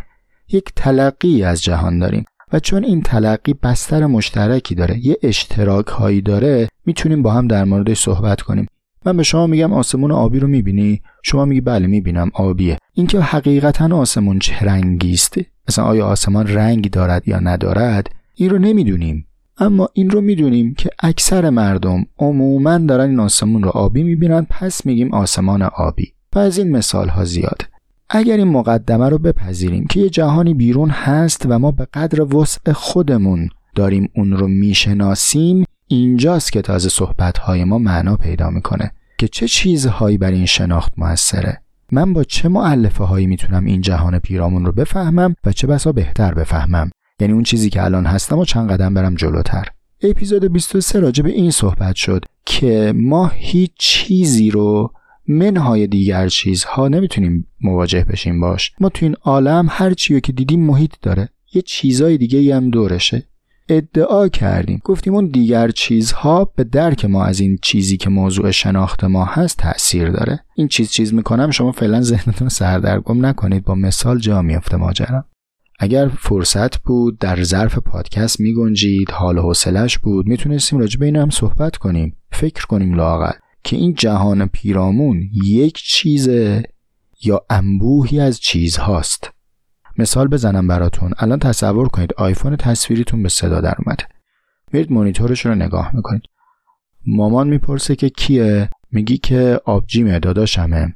یک 0.48 0.72
تلقی 0.76 1.44
از 1.44 1.62
جهان 1.62 1.98
داریم. 1.98 2.24
و 2.52 2.60
چون 2.60 2.84
این 2.84 3.02
تلقی 3.02 3.54
بستر 3.54 4.06
مشترکی 4.06 4.74
داره 4.74 5.06
یه 5.06 5.16
اشتراک 5.22 5.86
هایی 5.86 6.20
داره 6.20 6.68
می‌تونیم 6.86 7.22
با 7.22 7.32
هم 7.32 7.48
در 7.48 7.64
موردش 7.64 8.00
صحبت 8.00 8.40
کنیم. 8.40 8.66
من 9.06 9.16
به 9.16 9.22
شما 9.22 9.46
میگم 9.46 9.72
آسمون 9.72 10.12
آبی 10.12 10.38
رو 10.38 10.48
می‌بینی؟ 10.48 11.02
شما 11.22 11.44
میگی 11.44 11.60
بله 11.60 11.86
می‌بینم 11.86 12.30
آبیه. 12.34 12.78
اینکه 12.94 13.20
حقیقتا 13.20 13.96
آسمون 13.96 14.38
چه 14.38 14.60
رنگی 14.60 15.12
است؟ 15.12 15.36
مثلا 15.68 15.84
آیا 15.84 16.06
آسمان 16.06 16.46
رنگی 16.46 16.88
دارد 16.88 17.28
یا 17.28 17.38
ندارد 17.38 18.10
این 18.34 18.50
رو 18.50 18.58
نمی‌دونیم. 18.58 19.26
اما 19.58 19.88
این 19.92 20.10
رو 20.10 20.20
می‌دونیم 20.20 20.74
که 20.74 20.90
اکثر 20.98 21.50
مردم 21.50 22.06
عموما 22.18 22.78
دارن 22.78 23.10
این 23.10 23.20
آسمون 23.20 23.62
رو 23.62 23.70
آبی 23.70 24.02
می‌بینن 24.02 24.46
پس 24.50 24.86
میگیم 24.86 25.14
آسمان 25.14 25.62
آبی. 25.62 26.12
و 26.34 26.38
از 26.38 26.58
این 26.58 26.70
مثال 26.70 27.08
ها 27.08 27.24
زیاد. 27.24 27.62
اگر 28.10 28.36
این 28.36 28.48
مقدمه 28.48 29.08
رو 29.08 29.18
بپذیریم 29.18 29.86
که 29.86 30.00
یه 30.00 30.08
جهانی 30.08 30.54
بیرون 30.54 30.90
هست 30.90 31.46
و 31.48 31.58
ما 31.58 31.70
به 31.70 31.86
قدر 31.94 32.36
وسع 32.36 32.72
خودمون 32.72 33.48
داریم 33.74 34.08
اون 34.14 34.32
رو 34.32 34.48
می‌شناسیم 34.48 35.64
اینجاست 35.86 36.52
که 36.52 36.62
تازه 36.62 36.88
صحبتهای 36.88 37.64
ما 37.64 37.78
معنا 37.78 38.16
پیدا 38.16 38.50
می‌کنه 38.50 38.92
که 39.18 39.28
چه 39.28 39.48
چیزهایی 39.48 40.18
بر 40.18 40.30
این 40.30 40.46
شناخت 40.46 40.92
موثره. 40.96 41.60
من 41.92 42.12
با 42.12 42.24
چه 42.24 42.48
معلفه 42.48 43.04
هایی 43.04 43.26
می‌تونم 43.26 43.64
این 43.64 43.80
جهان 43.80 44.18
پیرامون 44.18 44.66
رو 44.66 44.72
بفهمم 44.72 45.34
و 45.44 45.52
چه 45.52 45.66
بسا 45.66 45.92
بهتر 45.92 46.34
بفهمم؟ 46.34 46.90
یعنی 47.20 47.32
اون 47.32 47.42
چیزی 47.42 47.70
که 47.70 47.84
الان 47.84 48.06
هستم 48.06 48.38
و 48.38 48.44
چند 48.44 48.70
قدم 48.70 48.94
برم 48.94 49.14
جلوتر. 49.14 49.68
اپیزود 50.02 50.44
23 50.44 51.00
راجع 51.00 51.22
به 51.22 51.30
این 51.30 51.50
صحبت 51.50 51.96
شد 51.96 52.24
که 52.46 52.92
ما 52.96 53.30
هیچ 53.34 53.70
چیزی 53.78 54.50
رو 54.50 54.92
منهای 55.28 55.86
دیگر 55.86 56.28
چیزها 56.28 56.88
نمی‌تونیم 56.88 57.46
مواجه 57.60 58.04
بشیم 58.04 58.40
باش. 58.40 58.72
ما 58.80 58.88
تو 58.88 59.06
این 59.06 59.14
عالم 59.22 59.66
هر 59.70 59.94
چیو 59.94 60.20
که 60.20 60.32
دیدیم 60.32 60.60
محیط 60.66 60.92
داره. 61.02 61.28
یه 61.54 61.62
چیزای 61.62 62.18
دیگه 62.18 62.56
هم 62.56 62.70
دورشه. 62.70 63.22
ادعا 63.68 64.28
کردیم. 64.28 64.80
گفتیم 64.84 65.14
اون 65.14 65.26
دیگر 65.26 65.70
چیزها 65.70 66.52
به 66.56 66.64
درک 66.64 67.04
ما 67.04 67.24
از 67.24 67.40
این 67.40 67.58
چیزی 67.62 67.96
که 67.96 68.10
موضوع 68.10 68.50
شناخت 68.50 69.04
ما 69.04 69.24
هست 69.24 69.58
تاثیر 69.58 70.10
داره. 70.10 70.44
این 70.56 70.68
چیز 70.68 70.90
چیز 70.90 71.14
می‌کنم 71.14 71.50
شما 71.50 71.72
فعلا 71.72 72.00
ذهنتون 72.00 72.48
سردرگم 72.48 73.26
نکنید. 73.26 73.64
با 73.64 73.74
مثال 73.74 74.18
جا 74.18 74.42
میفته 74.42 74.76
ماجرا. 74.76 75.24
اگر 75.78 76.08
فرصت 76.08 76.78
بود 76.78 77.18
در 77.18 77.42
ظرف 77.42 77.78
پادکست 77.78 78.40
میگنجید 78.40 79.10
حال 79.10 79.38
حوصلش 79.38 79.98
بود 79.98 80.26
می‌تونستیم 80.26 80.78
راجع 80.78 80.98
به 80.98 81.06
این 81.06 81.16
هم 81.16 81.30
صحبت 81.30 81.76
کنیم. 81.76 82.16
فکر 82.32 82.66
کنیم 82.66 82.94
لاقل 82.94 83.32
که 83.64 83.76
این 83.76 83.94
جهان 83.94 84.46
پیرامون 84.46 85.22
یک 85.44 85.74
چیز 85.74 86.28
یا 87.24 87.46
انبوهی 87.50 88.20
از 88.20 88.40
چیزهاست. 88.40 89.30
مثال 89.98 90.28
بزنم 90.28 90.66
براتون. 90.66 91.12
الان 91.18 91.38
تصور 91.38 91.88
کنید 91.88 92.14
آیفون 92.16 92.56
تصویریتون 92.56 93.22
به 93.22 93.28
صدا 93.28 93.60
در 93.60 93.74
اومده. 93.86 94.04
میرید 94.72 94.92
مانیتورش 94.92 95.46
رو 95.46 95.54
نگاه 95.54 95.96
می‌کنید. 95.96 96.22
مامان 97.06 97.48
می‌پرسه 97.48 97.96
که 97.96 98.08
کیه؟ 98.08 98.70
میگی 98.90 99.18
که 99.18 99.60
آبجیمه 99.64 100.18
داداشمه 100.18 100.94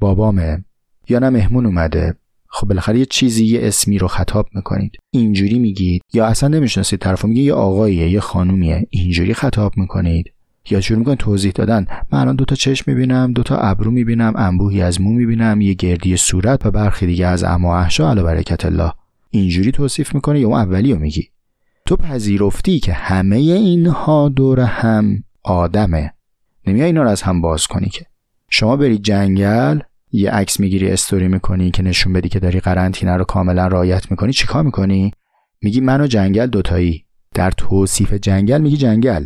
بابامه 0.00 0.64
یا 1.08 1.18
نه 1.18 1.30
مهمون 1.30 1.66
اومده. 1.66 2.14
خب 2.48 2.68
بالاخره 2.68 2.98
یه 2.98 3.06
چیزی 3.06 3.44
یه 3.44 3.60
اسمی 3.62 3.98
رو 3.98 4.08
خطاب 4.08 4.48
می‌کنید. 4.54 4.92
اینجوری 5.10 5.58
میگید؟ 5.58 6.02
یا 6.12 6.26
اصلا 6.26 6.48
نمی‌شناسید 6.48 7.00
طرفو 7.00 7.28
میگه 7.28 7.42
یه 7.42 7.52
آقاییه 7.52 8.10
یه 8.10 8.20
خانومیه. 8.20 8.86
اینجوری 8.90 9.34
خطاب 9.34 9.72
می‌کنید. 9.76 10.32
یا 10.72 10.80
شروع 10.80 10.98
می‌کنن 10.98 11.14
توضیح 11.14 11.52
دادن. 11.54 11.86
من 12.12 12.18
الان 12.18 12.36
دوتا 12.36 12.54
چشم 12.54 12.84
می‌بینم 12.86 13.32
دوتا 13.32 13.56
ابرو 13.56 13.90
می‌بینم 13.90 14.32
انبوهی 14.36 14.82
از 14.82 15.00
مو 15.00 15.12
می‌بینم 15.12 15.60
یه 15.60 15.74
گردی 15.74 16.16
صورت 16.16 16.66
و 16.66 16.70
برخی 16.70 17.06
دیگه 17.06 17.26
از 17.26 17.44
اما 17.44 17.78
احشا 17.78 18.10
علی 18.10 18.22
برکت 18.22 18.64
الله. 18.64 18.92
اینجوری 19.30 19.72
توصیف 19.72 20.14
می‌کنه 20.14 20.40
یا 20.40 20.48
اون 20.48 20.58
اولی 20.58 20.92
رو 20.92 20.98
میگی؟ 20.98 21.28
تو 21.86 21.96
پذیرفتی 21.96 22.80
که 22.80 22.92
همه 22.92 23.36
اینها 23.36 24.28
دور 24.28 24.60
هم 24.60 25.24
آدمه. 25.42 26.12
نمیای 26.66 26.86
اینا 26.86 27.02
رو 27.02 27.08
از 27.08 27.22
هم 27.22 27.40
باز 27.40 27.66
کنی 27.66 27.88
که. 27.88 28.06
شما 28.50 28.76
بری 28.76 28.98
جنگل 28.98 29.80
یه 30.12 30.30
عکس 30.30 30.60
می‌گیری 30.60 30.90
استوری 30.90 31.28
می‌کنی 31.28 31.70
که 31.70 31.82
نشون 31.82 32.12
بدی 32.12 32.28
که 32.28 32.40
داری 32.40 32.60
قرنطینه 32.60 33.16
رو 33.16 33.24
کاملا 33.24 33.66
رعایت 33.66 34.10
می‌کنی. 34.10 34.32
چیکار 34.32 34.62
می‌کنی؟ 34.62 35.12
میگی 35.62 35.80
من 35.80 36.00
و 36.00 36.06
جنگل 36.06 36.46
دوتایی. 36.46 37.04
در 37.34 37.50
توصیف 37.50 38.12
جنگل 38.12 38.60
میگی 38.60 38.76
جنگل. 38.76 39.24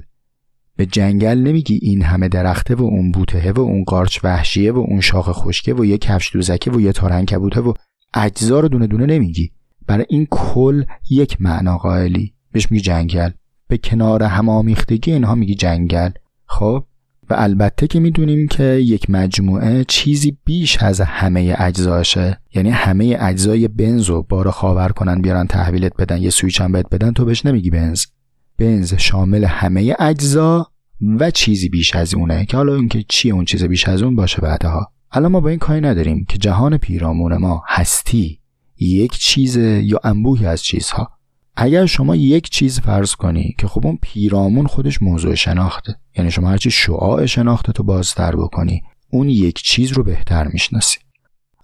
به 0.77 0.87
جنگل 0.87 1.39
نمیگی 1.39 1.79
این 1.83 2.03
همه 2.03 2.29
درخته 2.29 2.75
و 2.75 2.83
اون 2.83 3.13
بوته 3.13 3.53
و 3.53 3.61
اون 3.61 3.85
قارچ 3.85 4.25
وحشیه 4.25 4.73
و 4.73 4.79
اون 4.79 5.01
شاخ 5.01 5.29
خشکه 5.33 5.75
و 5.75 5.85
یه 5.85 5.99
کفش 5.99 6.33
دوزکه 6.33 6.71
و 6.71 6.81
یه 6.81 6.93
تارنکبوته 6.93 7.61
و 7.61 7.73
اجزا 8.15 8.61
رو 8.61 8.69
دونه 8.69 8.87
دونه 8.87 9.07
نمیگی. 9.07 9.51
برای 9.87 10.07
این 10.09 10.27
کل 10.31 10.85
یک 11.11 11.37
معنا 11.41 11.79
قائلی. 11.79 12.35
بهش 12.53 12.71
میگی 12.71 12.83
جنگل. 12.83 13.31
به 13.69 13.79
کنار 13.79 14.23
همامیختگی 14.23 15.13
اینها 15.13 15.35
میگی 15.35 15.55
جنگل. 15.55 16.11
خب؟ 16.47 16.85
و 17.31 17.35
البته 17.39 17.87
که 17.87 18.01
می‌دونیم 18.01 18.49
که 18.49 18.65
یک 18.65 19.11
مجموعه 19.11 19.85
چیزی 19.85 20.39
بیش 20.45 20.83
از 20.83 21.01
همه 21.01 21.55
اجزاشه. 21.59 22.39
یعنی 22.55 22.71
همه 22.71 23.17
اجزای 23.21 23.69
بنز 23.69 24.05
رو 24.05 24.23
بار 24.23 24.51
خاور 24.51 24.89
کنن 24.89 25.23
بیارن 25.23 25.47
تحویلت 25.47 25.97
بدن 25.97 26.23
یه 26.23 26.31
سویچ 26.31 26.61
هم 26.61 26.73
بهت 26.73 26.87
بدن 26.91 27.13
تو 27.13 27.25
بهش 27.25 27.47
نمیگی 27.47 27.71
بنز. 27.71 28.05
بنز 28.59 28.95
شامل 28.95 29.45
همه 29.45 29.95
اجزا 29.99 30.67
و 31.01 31.31
چیزی 31.31 31.69
بیش 31.69 31.97
از 31.97 32.15
اونه 32.15 32.47
که 32.47 32.57
حالا 32.57 32.75
اینکه 32.75 33.05
چی 33.09 33.31
اون 33.31 33.45
چیز 33.45 33.65
بیش 33.65 33.89
از 33.89 34.03
اون 34.03 34.17
باشه 34.17 34.41
بعدها. 34.41 34.93
الان 35.13 35.33
ما 35.33 35.41
با 35.41 35.49
این 35.49 35.59
کاری 35.59 35.81
نداریم 35.81 36.25
که 36.29 36.39
جهان 36.39 36.77
پیرامون 36.77 37.37
ما 37.37 37.63
هستی 37.69 38.39
یک 38.79 39.13
چیز 39.13 39.57
یا 39.57 40.01
انبوهی 40.05 40.47
از 40.47 40.63
چیزها. 40.63 41.11
اگر 41.57 41.87
شما 41.87 42.17
یک 42.17 42.51
چیز 42.51 42.81
فرض 42.81 43.15
کنی 43.15 43.55
که 43.59 43.67
خب 43.67 43.87
اون 43.87 43.99
پیرامون 44.03 44.67
خودش 44.67 45.03
موضوع 45.03 45.35
شناخته 45.35 45.97
یعنی 46.17 46.31
شما 46.31 46.49
هرچی 46.49 46.71
شعاع 46.71 47.27
شناخته 47.27 47.73
تو 47.73 47.83
بازتر 47.83 48.37
بکنی 48.37 48.83
اون 49.11 49.29
یک 49.29 49.63
چیز 49.63 49.93
رو 49.93 50.03
بهتر 50.03 50.49
می‌شناسی. 50.49 50.99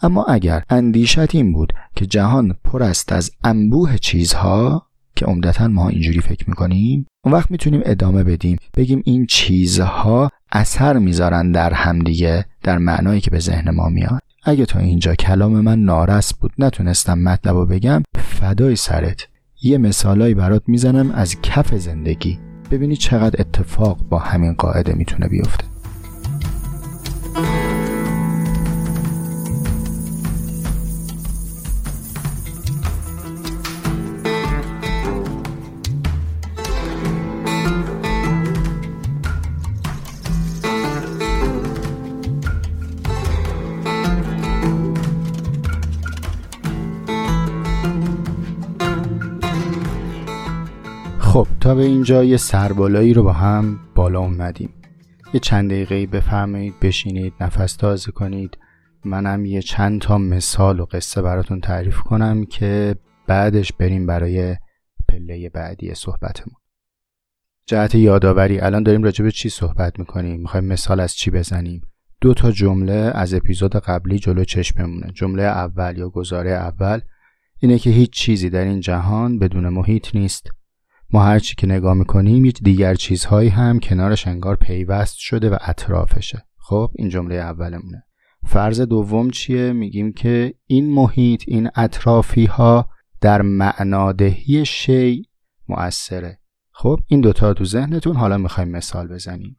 اما 0.03 0.25
اگر 0.25 0.63
اندیشت 0.71 1.35
این 1.35 1.53
بود 1.53 1.73
که 1.97 2.07
جهان 2.07 2.57
پر 2.65 2.83
است 2.83 3.13
از 3.13 3.31
انبوه 3.45 3.99
چیزها 3.99 4.88
که 5.19 5.27
عمدتا 5.27 5.69
ما 5.69 5.89
اینجوری 5.89 6.21
فکر 6.21 6.49
می‌کنیم 6.49 7.07
اون 7.25 7.35
وقت 7.35 7.51
می‌تونیم 7.51 7.81
ادامه 7.85 8.25
بدیم. 8.25 8.59
بگیم 8.77 9.03
این 9.05 9.27
چیزها 9.27 10.31
اثر 10.53 10.99
می‌ذارن 10.99 11.53
در 11.53 11.73
همدیگه 11.73 12.45
در 12.63 12.79
معنایی 12.79 13.21
که 13.21 13.31
به 13.31 13.39
ذهن 13.39 13.71
ما 13.71 13.89
میاد. 13.89 14.23
اگه 14.45 14.67
تا 14.67 14.79
اینجا 14.79 15.15
کلام 15.15 15.61
من 15.61 15.79
نارس 15.79 16.35
بود 16.35 16.53
نتونستم 16.59 17.19
مطلب 17.19 17.57
رو 17.57 17.67
بگم 17.67 18.03
فدای 18.19 18.77
سرت 18.77 19.27
یه 19.63 19.79
مثالایی 19.79 20.35
برات 20.35 20.63
می‌زنم 20.67 21.11
از 21.11 21.41
کف 21.43 21.75
زندگی. 21.75 22.39
ببینی 22.71 22.97
چقدر 22.97 23.41
اتفاق 23.41 23.99
با 24.09 24.19
همین 24.19 24.53
قاعده 24.53 24.95
می‌تونه 24.95 25.29
بیفته. 25.29 25.65
تا 51.69 51.79
اینجا 51.79 52.25
یه 52.25 52.37
سربالایی 52.37 53.15
رو 53.15 53.23
با 53.23 53.33
هم 53.33 53.79
بالا 53.95 54.21
اومدیم. 54.21 54.75
یه 55.35 55.41
چند 55.41 55.71
دقیقه 55.71 56.07
بفرمایید 56.07 56.75
بشینید 56.81 57.33
نفس 57.41 57.77
تازه 57.77 58.13
کنید. 58.13 58.59
منم 59.05 59.45
یه 59.45 59.63
چند 59.63 60.01
تا 60.01 60.19
مثال 60.19 60.81
و 60.81 60.85
قصه 60.85 61.23
براتون 61.23 61.61
تعریف 61.61 61.99
کنم 62.01 62.45
که 62.45 62.97
بعدش 63.27 63.73
بریم 63.73 64.07
برای 64.07 64.57
پله 65.09 65.49
بعدی 65.49 65.95
صحبتمون. 65.95 66.57
جهت 67.67 67.95
یادآوری 67.95 68.61
الان 68.61 68.83
داریم 68.83 69.03
راجع 69.03 69.25
به 69.25 69.31
چی 69.31 69.49
صحبت 69.49 69.99
می‌کنیم؟ 69.99 70.41
می‌خوایم 70.41 70.67
مثال 70.67 71.01
از 71.01 71.15
چی 71.15 71.31
بزنیم؟ 71.31 71.81
دو 72.21 72.35
تا 72.35 72.51
جمله 72.51 73.13
از 73.15 73.35
اپیزود 73.35 73.77
قبلی 73.77 74.19
جلو 74.19 74.45
چشممونه. 74.45 75.13
جمله 75.15 75.43
اول 75.43 75.99
یا 75.99 76.09
گزاره 76.09 76.51
اول 76.51 77.01
اینه 77.59 77.79
که 77.79 77.91
هیچ 77.91 78.11
چیزی 78.11 78.51
در 78.51 78.65
این 78.65 78.81
جهان 78.81 79.39
بدون 79.39 79.69
محیط 79.69 80.15
نیست. 80.15 80.58
ما 81.11 81.23
هرچی 81.23 81.55
که 81.55 81.67
نگاه 81.67 81.95
می‌کنیم 81.95 82.45
یک 82.45 82.63
دیگر 82.63 82.95
چیزهایی 82.95 83.49
هم 83.49 83.81
کنارش 83.81 84.27
انگار 84.27 84.57
پیوست 84.57 85.17
شده 85.17 85.51
و 85.51 85.57
اطرافشه. 85.61 86.45
خب 86.59 86.91
این 86.95 87.09
جمله 87.09 87.35
اولمونه. 87.35 88.05
فرض 88.47 88.81
دوم 88.81 89.31
چیه؟ 89.31 89.73
میگیم 89.73 90.13
که 90.13 90.55
این 90.67 90.91
محیط 90.91 91.45
این 91.47 91.71
اطرافی 91.75 92.45
ها 92.45 92.89
در 93.21 93.43
معنادهی 93.43 94.65
شی 94.65 95.23
مؤثره. 95.69 96.39
خب 96.71 97.01
این 97.07 97.21
دوتا 97.21 97.55
تو 97.55 97.65
ذهنتون 97.65 98.17
حالا 98.17 98.39
می‌خوایم 98.39 98.71
مثال 98.71 99.09
بزنیم. 99.09 99.57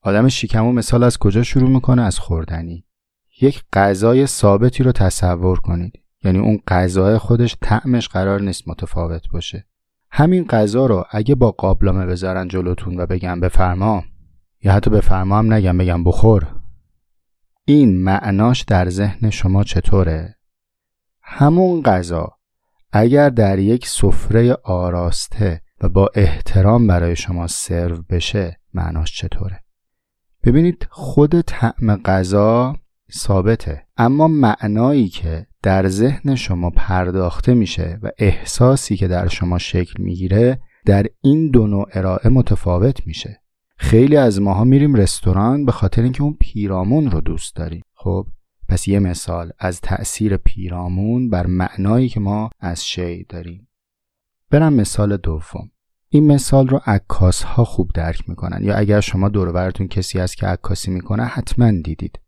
آدم 0.00 0.28
شیکمو 0.28 0.72
مثال 0.72 1.02
از 1.02 1.18
کجا 1.18 1.42
شروع 1.42 1.70
می‌کنه؟ 1.70 2.02
از 2.02 2.18
خوردنی. 2.18 2.84
یک 3.40 3.64
غذای 3.72 4.26
ثابتی 4.26 4.82
رو 4.82 4.92
تصور 4.92 5.60
کنید. 5.60 5.92
یعنی 6.24 6.38
اون 6.38 6.62
غذای 6.68 7.18
خودش 7.18 7.56
طعمش 7.60 8.08
قرار 8.08 8.40
نیست 8.40 8.68
متفاوت 8.68 9.28
باشه. 9.28 9.67
همین 10.18 10.44
غذا 10.44 10.86
رو 10.86 11.04
اگه 11.10 11.34
با 11.34 11.50
قابلمه 11.50 12.06
بذارن 12.06 12.48
جلوتون 12.48 13.00
و 13.00 13.06
بگم 13.06 13.40
بفرما 13.40 14.04
یا 14.62 14.72
حتی 14.72 14.90
بفرما 14.90 15.38
هم 15.38 15.52
نگم 15.52 15.78
بگم 15.78 16.04
بخور. 16.04 16.46
این 17.64 18.02
معناش 18.02 18.62
در 18.62 18.88
ذهن 18.88 19.30
شما 19.30 19.64
چطوره؟ 19.64 20.36
همون 21.22 21.82
غذا 21.82 22.28
اگر 22.92 23.30
در 23.30 23.58
یک 23.58 23.86
سفره 23.86 24.56
آراسته 24.64 25.62
و 25.80 25.88
با 25.88 26.10
احترام 26.14 26.86
برای 26.86 27.16
شما 27.16 27.46
سرو 27.46 28.02
بشه 28.10 28.60
معناش 28.74 29.16
چطوره؟ 29.16 29.60
ببینید 30.44 30.86
خود 30.90 31.40
طعم 31.40 31.96
غذا 31.96 32.76
ثابته. 33.12 33.86
اما 33.96 34.28
معنایی 34.28 35.08
که 35.08 35.46
در 35.62 35.88
ذهن 35.88 36.34
شما 36.34 36.70
پرداخته 36.70 37.54
میشه 37.54 37.98
و 38.02 38.10
احساسی 38.18 38.96
که 38.96 39.08
در 39.08 39.28
شما 39.28 39.58
شکل 39.58 40.02
می‌گیره 40.02 40.60
در 40.86 41.06
این 41.20 41.50
دو 41.50 41.66
نوع 41.66 41.86
ارائه 41.92 42.28
متفاوت 42.30 43.06
میشه. 43.06 43.40
خیلی 43.76 44.16
از 44.16 44.40
ماها 44.40 44.64
میریم 44.64 44.94
رستوران 44.94 45.64
به 45.64 45.72
خاطر 45.72 46.02
اینکه 46.02 46.22
اون 46.22 46.36
پیرامون 46.40 47.10
رو 47.10 47.20
دوست 47.20 47.56
داریم. 47.56 47.82
خب 47.94 48.26
پس 48.68 48.88
یه 48.88 48.98
مثال 48.98 49.52
از 49.58 49.80
تأثیر 49.80 50.36
پیرامون 50.36 51.30
بر 51.30 51.46
معنایی 51.46 52.08
که 52.08 52.20
ما 52.20 52.50
از 52.60 52.86
شی 52.86 53.24
داریم. 53.24 53.68
برم 54.50 54.72
مثال 54.72 55.16
دوم. 55.16 55.70
این 56.08 56.32
مثال 56.32 56.68
رو 56.68 56.80
عکاس 56.86 57.42
ها 57.42 57.64
خوب 57.64 57.90
درک 57.94 58.28
می‌کنن 58.28 58.64
یا 58.64 58.76
اگر 58.76 59.00
شما 59.00 59.28
دورورتون 59.28 59.88
کسی 59.88 60.18
هست 60.18 60.36
که 60.36 60.46
عکاسی 60.46 60.90
می‌کنه 60.90 61.24
حتما 61.24 61.70
دیدید. 61.70 62.18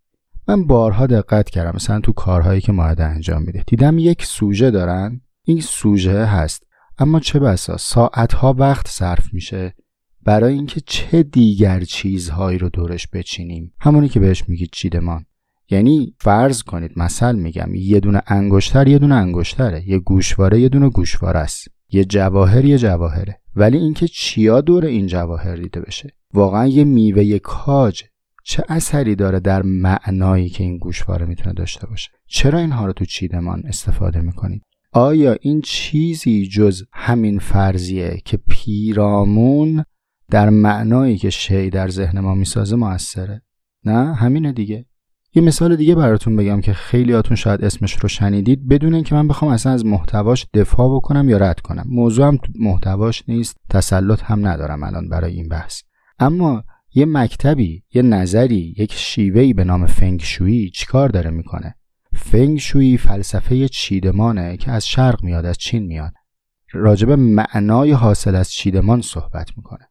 من 0.51 0.67
بارها 0.67 1.07
دقت 1.07 1.51
کردم 1.51 1.73
مثلا 1.75 2.01
تو 2.01 2.13
کارهایی 2.13 2.61
که 2.61 2.73
ماهده 2.73 3.05
انجام 3.05 3.43
میده. 3.43 3.65
دیدم 3.67 3.99
یک 3.99 4.25
سوژه 4.25 4.71
دارن 4.71 5.21
این 5.45 5.61
سوژه 5.61 6.25
هست. 6.25 6.63
اما 6.99 7.21
چه 7.21 7.39
بسا 7.39 7.77
ساعتها 7.77 8.53
وقت 8.59 8.89
صرف 8.89 9.35
میشه 9.35 9.75
برای 10.23 10.55
اینکه 10.55 10.81
چه 10.87 11.23
دیگر 11.23 11.81
چیزهایی 11.81 12.59
رو 12.59 12.69
دورش 12.69 13.09
بچینیم. 13.13 13.73
همونی 13.81 14.09
که 14.09 14.21
بهش 14.21 14.49
میگید 14.49 14.69
چیدمان. 14.73 15.25
یعنی 15.71 16.15
فرض 16.21 16.63
کنید 16.63 16.93
مثل 16.97 17.37
میگم 17.37 17.75
یه 17.75 18.01
دونه 18.01 18.23
انگشتر 18.27 18.89
یه 18.89 18.99
دونه 18.99 19.15
انگشتره. 19.15 19.89
یه 19.89 19.99
گوشواره 19.99 20.61
یه 20.61 20.69
دونه 20.69 20.89
گوشواره 20.89 21.41
است. 21.41 21.69
یه 21.91 22.05
جواهر 22.05 22.65
یه 22.65 22.79
جواهره. 22.79 23.41
ولی 23.57 23.79
اینکه 23.79 24.09
چیا 24.09 24.61
دور 24.61 24.85
این 24.85 25.07
جواهر 25.07 25.57
دیده 25.57 25.81
بشه؟ 25.81 26.15
واقعا 26.35 26.67
یه 26.67 26.85
میوه 26.85 27.39
کاج. 27.39 28.03
چه 28.45 28.65
اثری 28.69 29.15
داره 29.15 29.41
در 29.41 29.63
معنایی 29.63 30.49
که 30.49 30.65
این 30.65 30.79
گوشواره 30.79 31.27
می‌تونه 31.27 31.53
داشته 31.53 31.87
باشه؟ 31.87 32.11
چرا 32.27 32.59
اینها 32.59 32.87
رو 32.87 32.93
تو 32.93 33.05
چیدمان 33.05 33.63
استفاده 33.67 34.21
می‌کنید؟ 34.21 34.63
آیا 34.93 35.37
این 35.41 35.61
چیزی 35.61 36.47
جز 36.47 36.83
همین 36.93 37.39
فرضیه 37.39 38.21
که 38.25 38.37
پیرامون 38.49 39.85
در 40.31 40.51
معنایی 40.51 41.19
که 41.19 41.31
شی 41.31 41.71
در 41.71 41.89
ذهن 41.89 42.21
ما 42.21 42.35
می‌سازه 42.35 42.77
موثره؟ 42.77 43.43
نه؟ 43.85 44.15
همینه 44.15 44.53
دیگه. 44.53 44.87
یه 45.35 45.43
مثال 45.43 45.77
دیگه 45.77 45.95
براتون 45.95 46.37
بگم 46.37 46.61
که 46.61 46.73
خیلیاتون 46.73 47.37
شاید 47.37 47.65
اسمش 47.65 47.97
رو 47.97 48.09
شنیدید. 48.09 48.69
بدون 48.69 48.95
اینکه 48.95 49.15
من 49.15 49.29
بخوام 49.29 49.51
اصلا 49.51 49.73
از 49.73 49.87
محتواش 49.87 50.47
دفاع 50.55 50.97
بکنم 50.97 51.29
یا 51.29 51.37
رد 51.37 51.61
کنم. 51.61 51.85
موضوع 51.87 52.27
هم 52.27 52.39
محتواش 52.59 53.23
نیست. 53.29 53.57
تسلط 53.69 54.23
هم 54.23 54.47
ندارم 54.47 54.83
الان 54.83 55.09
برای 55.09 55.35
این 55.35 55.49
بحث. 55.49 55.83
اما 56.19 56.65
یه 56.95 57.07
مکتبی 57.07 57.83
یه 57.95 58.03
نظری 58.03 58.75
یک 58.79 58.93
شیوهی 58.93 59.53
به 59.53 59.65
نام 59.65 59.87
فنگ 59.87 60.23
شویی 60.23 60.71
چیکار 60.71 61.09
داره 61.09 61.31
می‌کنه؟ 61.31 61.75
فنگ 62.13 62.59
شویی 62.59 62.97
فلسفه 62.99 63.69
چیدمانه 63.69 64.57
که 64.57 64.71
از 64.71 64.87
شرق 64.87 65.25
میاد 65.25 65.45
از 65.45 65.59
چین 65.59 65.83
میاد. 65.87 66.13
راجب 66.73 67.11
معنای 67.11 67.93
حاصل 67.93 68.35
از 68.35 68.53
چیدمان 68.53 69.01
صحبت 69.01 69.51
می‌کنه. 69.57 69.89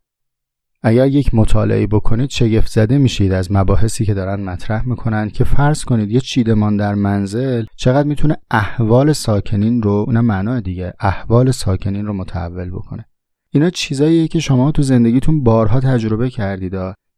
اگر 0.82 1.08
یک 1.08 1.36
مطالعه 1.36 1.88
بکنید 1.88 2.30
شگفت 2.30 2.72
زده 2.72 2.98
میشید 2.98 3.32
از 3.32 3.52
مباحثی 3.52 4.06
که 4.06 4.14
دارن 4.14 4.44
مطرح 4.44 4.88
می‌کنن 4.88 5.30
که 5.30 5.44
فرض 5.44 5.84
کنید 5.84 6.12
یه 6.12 6.20
چیدمان 6.20 6.78
در 6.78 6.96
منزل 6.96 7.66
چقدر 7.76 8.08
می‌تونه 8.08 8.38
احوال 8.52 9.14
ساکنین 9.14 9.82
رو 9.82 9.92
اونم 9.92 10.26
معنای 10.26 10.62
دیگه 10.62 10.94
احوال 11.00 11.52
ساکنین 11.52 12.06
رو 12.06 12.14
متحول 12.14 12.70
بکنه. 12.70 13.06
اینا 13.52 13.70
چیزاییه 13.70 14.28
که 14.28 14.40
شما 14.40 14.72
تو 14.72 14.82
زندگیتون 14.82 15.44
بارها 15.44 15.80
تجربه 15.80 16.30
کردید 16.30 16.74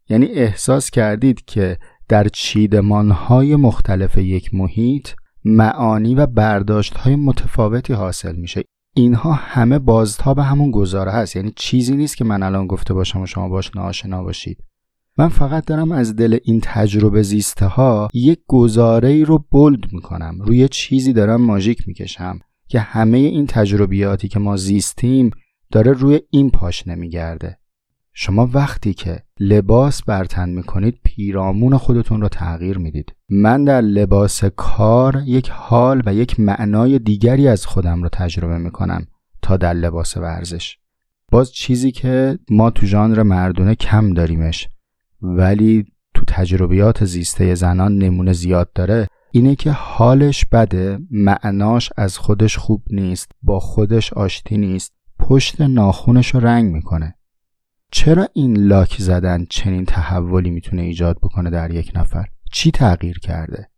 یعنی 0.10 0.26
احساس 0.26 0.90
کردید 0.90 1.46
که 1.46 1.78
در 2.10 2.28
چیدمانهای 2.28 3.56
مختلف 3.56 4.18
یک 4.18 4.54
محیط 4.54 5.10
معانی 5.46 6.16
و 6.16 6.26
برداشت 6.26 6.98
های 6.98 7.16
متفاوتی 7.16 7.94
حاصل 7.94 8.36
میشه. 8.36 8.64
اینها 8.96 9.34
همه 9.34 9.80
بازتاب 9.80 10.40
همون 10.40 10.72
گزاره 10.72 11.12
هست. 11.12 11.36
یعنی 11.36 11.54
چیزی 11.56 11.96
نیست 11.96 12.18
که 12.18 12.24
من 12.24 12.44
الان 12.44 12.68
گفته 12.68 12.94
باشم 12.94 13.22
و 13.22 13.26
شما 13.26 13.50
باش 13.50 13.76
ناشنا 13.76 14.24
باشید. 14.24 14.58
من 15.18 15.28
فقط 15.28 15.66
دارم 15.66 15.92
از 15.92 16.16
دل 16.16 16.38
این 16.44 16.60
تجربه 16.64 17.22
زیسته 17.22 17.66
ها 17.66 18.08
یک 18.14 18.40
گزاره 18.48 19.10
ای 19.10 19.26
رو 19.26 19.46
بولد 19.52 19.94
می‌کنم. 19.94 20.38
روی 20.42 20.68
چیزی 20.68 21.14
دارم 21.14 21.42
ماژیک 21.42 21.88
می‌کشم 21.88 22.40
که 22.68 22.80
همه 22.80 23.18
این 23.18 23.48
تجربیاتی 23.48 24.28
که 24.28 24.40
ما 24.40 24.58
زیستیم 24.58 25.32
داره 25.72 25.92
روی 25.92 26.22
این 26.30 26.50
پاشنه 26.50 26.96
میگرده 26.96 27.58
شما 28.14 28.50
وقتی 28.54 28.94
که 28.94 29.24
لباس 29.40 30.04
برتن 30.04 30.50
می‌کنید 30.50 31.00
پیرامون 31.04 31.78
خودتون 31.78 32.22
رو 32.22 32.28
تغییر 32.30 32.78
می‌دید. 32.78 33.16
من 33.30 33.64
در 33.64 33.82
لباس 33.82 34.44
کار 34.46 35.24
یک 35.26 35.50
حال 35.50 36.02
و 36.06 36.14
یک 36.14 36.40
معنای 36.40 37.00
دیگری 37.00 37.48
از 37.48 37.66
خودم 37.66 38.04
رو 38.04 38.10
تجربه 38.10 38.58
می‌کنم 38.58 39.08
تا 39.42 39.58
در 39.58 39.74
لباس 39.74 40.18
ورزش. 40.18 40.78
باز 41.32 41.52
چیزی 41.52 41.92
که 41.92 42.40
ما 42.50 42.70
تو 42.70 42.86
ژانر 42.86 43.24
مردونه 43.24 43.76
کم 43.76 44.14
داریمش 44.14 44.70
ولی 45.22 45.86
تو 46.14 46.26
تجربیات 46.28 47.06
زیسته 47.06 47.56
زنان 47.56 47.98
نمونه 47.98 48.34
زیاد 48.34 48.74
داره 48.74 49.08
اینه 49.32 49.56
که 49.56 49.72
حالش 49.72 50.46
بده 50.46 51.00
معناش 51.12 51.90
از 51.98 52.18
خودش 52.18 52.58
خوب 52.58 52.84
نیست 52.90 53.32
با 53.42 53.60
خودش 53.60 54.14
آشتی 54.14 54.58
نیست. 54.58 54.94
پشت 55.22 55.62
ناخونش 55.62 56.36
رو 56.36 56.40
رنگ 56.40 56.74
می‌کنه. 56.74 57.16
چرا 57.92 58.28
این 58.34 58.58
لاک 58.58 58.96
زدن 59.00 59.46
چنین 59.50 59.86
تحولی 59.86 60.50
می‌تونه 60.50 60.82
ایجاد 60.82 61.18
بکنه 61.18 61.50
در 61.50 61.72
یک 61.72 61.92
نفر؟ 61.96 62.26
چی 62.52 62.72
تغییر 62.72 63.20
کرده؟ 63.20 63.70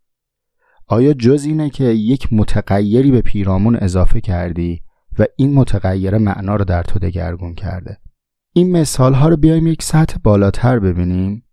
آیا 0.86 1.12
جز 1.12 1.44
اینه 1.44 1.70
که 1.70 1.84
یک 1.84 2.32
متغیری 2.32 3.10
به 3.10 3.20
پیرامون 3.20 3.76
اضافه 3.76 4.20
کردی 4.20 4.82
و 5.18 5.24
این 5.36 5.54
متغیره 5.54 6.18
معنا 6.18 6.56
رو 6.56 6.64
در 6.64 6.82
تو 6.82 6.98
دگرگون 6.98 7.54
کرده؟ 7.54 7.98
این 8.52 8.72
مثال 8.72 9.14
ها 9.14 9.28
رو 9.28 9.36
بیایم 9.36 9.66
یک 9.66 9.82
سطح 9.82 10.16
بالاتر 10.22 10.78
ببینیم. 10.78 11.44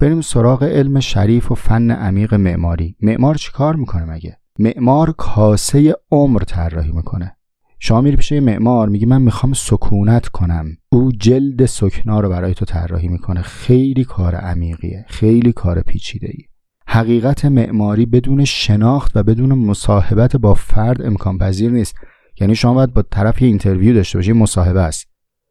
بریم 0.00 0.20
سراغ 0.20 0.62
علم 0.62 1.00
شریف 1.00 1.52
و 1.52 1.54
فن 1.54 1.90
عمیق 1.90 2.34
معماری. 2.34 2.96
معمار 3.00 3.34
چیکار 3.34 3.76
می‌کنه 3.76 4.04
مگه؟ 4.04 4.38
معمار 4.58 5.12
کاسه 5.12 5.94
عمر 6.10 6.42
طراحی 6.42 6.92
می‌کنه. 6.92 7.37
شما 7.80 8.00
میری 8.00 8.16
پیش 8.16 8.32
معمار 8.32 8.88
میگی 8.88 9.06
من 9.06 9.22
می‌خوام 9.22 9.52
سکونت 9.52 10.28
کنم. 10.28 10.66
او 10.88 11.12
جلد 11.12 11.66
سکنا 11.66 12.20
رو 12.20 12.28
برای 12.28 12.54
تو 12.54 12.64
طراحی 12.64 13.08
می‌کنه. 13.08 13.42
خیلی 13.42 14.04
کار 14.04 14.34
عمیقیه. 14.34 15.04
خیلی 15.08 15.52
کار 15.52 15.80
پیچیده 15.80 16.26
ای 16.26 16.44
حقیقت 16.86 17.44
معماری 17.44 18.06
بدون 18.06 18.44
شناخت 18.44 19.12
و 19.14 19.22
بدون 19.22 19.52
مصاحبت 19.52 20.36
با 20.36 20.54
فرد 20.54 21.02
امکان 21.02 21.38
پذیر 21.38 21.70
نیست. 21.70 21.94
یعنی 22.40 22.54
شما 22.54 22.74
باید 22.74 22.92
با 22.92 23.02
طرف 23.02 23.42
یه 23.42 23.48
interview 23.48 23.94
داشته 23.94 24.18
باشی 24.18 24.32
مصاحبه 24.32 24.80
است. 24.80 25.06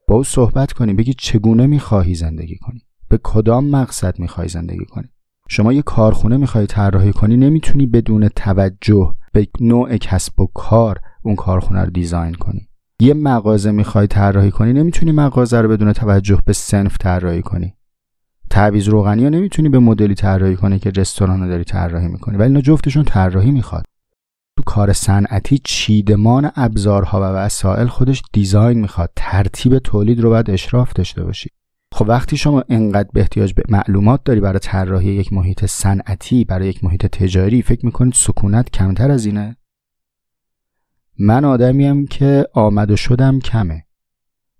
با 0.07 0.15
او 0.15 0.23
صحبت 0.23 0.73
کنی 0.73 0.93
بگی 0.93 1.13
چگونه 1.13 1.67
می‌خواهی 1.67 2.15
زندگی 2.15 2.57
کنی؟ 2.57 2.81
به 3.09 3.19
کدام 3.23 3.69
مقصد 3.69 4.19
می‌خوای 4.19 4.47
زندگی 4.47 4.85
کنی؟ 4.85 5.07
شما 5.49 5.73
یه 5.73 5.81
کارخونه 5.81 6.37
می‌خوای 6.37 6.67
طراحی 6.67 7.11
کنی 7.11 7.37
نمی‌تونی 7.37 7.85
بدون 7.85 8.27
توجه 8.27 9.15
به 9.33 9.47
نوع 9.59 9.97
کسب 9.97 10.39
و 10.39 10.47
کار 10.53 10.99
اون 11.27 11.35
کارخونه 11.35 11.83
رو 11.83 11.89
دیزاین 11.89 12.33
کنی. 12.33 12.67
یه 12.99 13.13
مغازه 13.13 13.71
می‌خوای 13.71 14.07
طراحی 14.07 14.51
کنی 14.51 14.73
نمی‌تونی 14.73 15.11
مغازه 15.11 15.61
رو 15.61 15.69
بدون 15.69 15.93
توجه 15.93 16.41
به 16.45 16.53
سنف 16.53 16.97
طراحی 16.97 17.41
کنی. 17.41 17.73
تعویض 18.49 18.87
روغنی 18.87 19.23
ها 19.23 19.29
نمی‌تونی 19.29 19.69
به 19.69 19.79
مدلی 19.79 20.15
طراحی 20.15 20.55
کنی 20.55 20.79
که 20.79 20.89
رستوران 20.89 21.41
رو 21.41 21.47
داری 21.47 21.63
طراحی 21.63 22.07
می‌کنی. 22.07 22.37
ولی 22.37 22.47
اینا 22.47 22.61
جفتشون 22.61 23.03
طراحی 23.03 23.51
می‌خواد. 23.51 23.85
تو 24.57 24.63
کار 24.63 24.93
صنعتی 24.93 25.59
چیدمان 25.63 26.51
ابزارها 26.55 27.21
و 27.21 27.23
وسایل 27.23 27.87
خودش 27.87 28.21
دیزاین 28.33 28.79
می‌خواد. 28.79 29.11
ترتیب 29.15 29.79
تولید 29.79 30.19
رو 30.19 30.29
باید 30.29 30.49
اشراف 30.49 30.93
داشته 30.93 31.23
باشی. 31.23 31.49
خب 31.93 32.05
وقتی 32.09 32.37
شما 32.37 32.63
انقدر 32.69 33.09
به 33.13 33.19
احتیاج 33.21 33.53
به 33.53 33.63
معلومات 33.69 34.23
داری 34.23 34.39
برای 34.39 34.59
طراحی 34.59 35.11
یک 35.11 35.33
محیط 35.33 35.65
صنعتی 35.65 36.45
برای 36.45 36.67
یک 36.67 36.83
محیط 36.83 37.05
تجاری 37.05 37.61
فکر 37.61 37.85
می‌کنید 37.85 38.13
سکونت 38.13 38.69
کمتر 38.69 39.11
از 39.11 39.25
اینه؟ 39.25 39.57
من 41.19 41.45
آدمیم 41.45 42.07
که 42.07 42.47
آمد 42.53 42.91
و 42.91 42.95
شدم 42.95 43.39
کمه. 43.39 43.85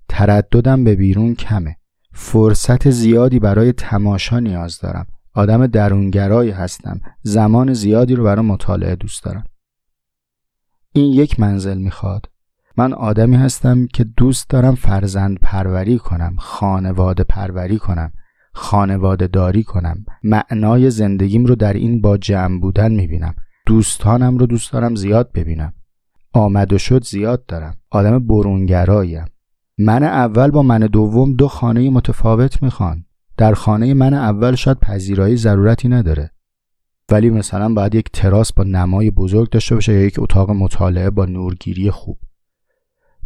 ترددم 0.10 0.84
به 0.84 0.96
بیرون 0.96 1.36
کمه. 1.36 1.78
فرصت 2.14 2.90
زیادی 2.90 3.40
برای 3.40 3.74
تماشا 3.74 4.40
نیاز 4.40 4.80
دارم. 4.80 5.08
آدم 5.34 5.68
درونگرایی 5.68 6.52
هستم. 6.52 7.02
زمان 7.24 7.74
زیادی 7.74 8.16
رو 8.16 8.24
برای 8.24 8.46
مطالعه 8.46 8.96
دوست 8.96 9.24
دارم. 9.24 9.44
این 10.94 11.14
یک 11.14 11.40
منزل 11.40 11.78
می‌خواد. 11.78 12.30
من 12.78 12.94
آدمی 12.94 13.36
هستم 13.36 13.88
که 13.88 14.04
دوست 14.04 14.50
دارم 14.50 14.76
فرزند 14.76 15.40
پروری 15.40 15.98
کنم 15.98 16.36
خانواده 16.40 17.24
پروری 17.24 17.78
کنم 17.78 18.12
خانواده 18.54 19.28
داری 19.28 19.64
کنم. 19.64 20.06
معنای 20.24 20.90
زندگیم 20.90 21.46
رو 21.46 21.56
در 21.56 21.74
این 21.74 22.02
با 22.02 22.18
جمع 22.18 22.60
بودن 22.60 22.92
می‌بینم. 22.92 23.36
دوستانم 23.66 24.38
رو 24.38 24.46
دوست 24.46 24.74
دارم 24.74 24.96
زیاد 24.96 25.32
ببینم. 25.32 25.74
آمد 26.34 26.74
و 26.74 26.78
شد 26.78 27.04
زیاد 27.04 27.46
دارم. 27.46 27.78
آدم 27.90 28.28
برونگراییم. 28.28 29.26
من 29.78 30.04
اول 30.04 30.52
با 30.52 30.64
من 30.64 30.80
دوم 30.80 31.34
دو 31.34 31.48
خانه 31.48 31.90
متفاوت 31.90 32.64
می‌خوان. 32.64 33.06
در 33.38 33.54
خانه 33.54 33.94
من 33.94 34.14
اول 34.14 34.56
شاید 34.56 34.80
پذیرایی 34.80 35.36
ضرورتی 35.38 35.88
نداره. 35.88 36.32
ولی 37.12 37.30
مثلا 37.30 37.74
باید 37.74 37.96
یک 37.96 38.10
تراس 38.14 38.54
با 38.54 38.64
نمای 38.64 39.12
بزرگ 39.12 39.50
داشته 39.50 39.76
باشه 39.76 39.94
یا 39.94 40.02
یک 40.02 40.20
اتاق 40.20 40.52
مطالعه 40.52 41.10
با 41.10 41.26
نورگیری 41.26 41.92
خوب. 41.92 42.18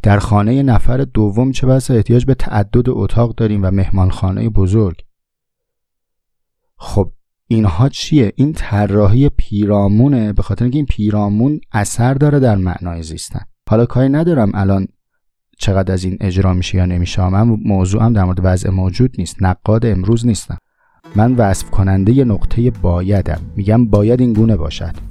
در 0.04 0.20
خانه 0.20 0.64
نفر 0.64 0.98
دوم 0.98 1.52
چه 1.52 1.68
بسا 1.68 1.94
احتیاج 1.94 2.26
به 2.26 2.34
تعدد 2.34 2.90
اتاق 2.90 3.36
داریم 3.36 3.64
و 3.64 3.72
مهمانخانه 3.72 4.50
بزرگ. 4.50 5.06
خب 6.78 7.12
اینها 7.52 7.90
چیه؟ 7.90 8.34
این 8.36 8.54
طراحی 8.54 9.30
پیرامونه 9.30 10.34
به 10.34 10.44
خاطر 10.44 10.66
اینکه 10.66 10.78
این 10.78 10.86
پیرامون 10.86 11.60
اثر 11.72 12.14
داره 12.14 12.40
در 12.40 12.56
معنای 12.56 13.04
زیستن. 13.04 13.40
حالا 13.70 13.86
کاری 13.86 14.10
ندارم 14.10 14.52
الان 14.54 14.88
چقدر 15.58 15.94
از 15.94 16.04
این 16.04 16.18
اجرا 16.22 16.54
میشه 16.54 16.78
یا 16.78 16.86
نمیشه 16.86 17.30
من 17.30 17.44
موضوعم 17.44 18.14
در 18.14 18.24
مورد 18.24 18.40
وضع 18.44 18.70
موجود 18.70 19.16
نیست. 19.18 19.44
نقاد 19.44 19.86
امروز 19.86 20.26
نیستم. 20.26 20.58
من 21.16 21.34
وصف 21.34 21.70
کننده 21.70 22.24
نقطه 22.24 22.72
بایدم. 22.72 23.42
میگم 23.56 23.86
باید 23.86 24.22
این 24.22 24.34
گونه 24.34 24.56
باشد. 24.56 25.11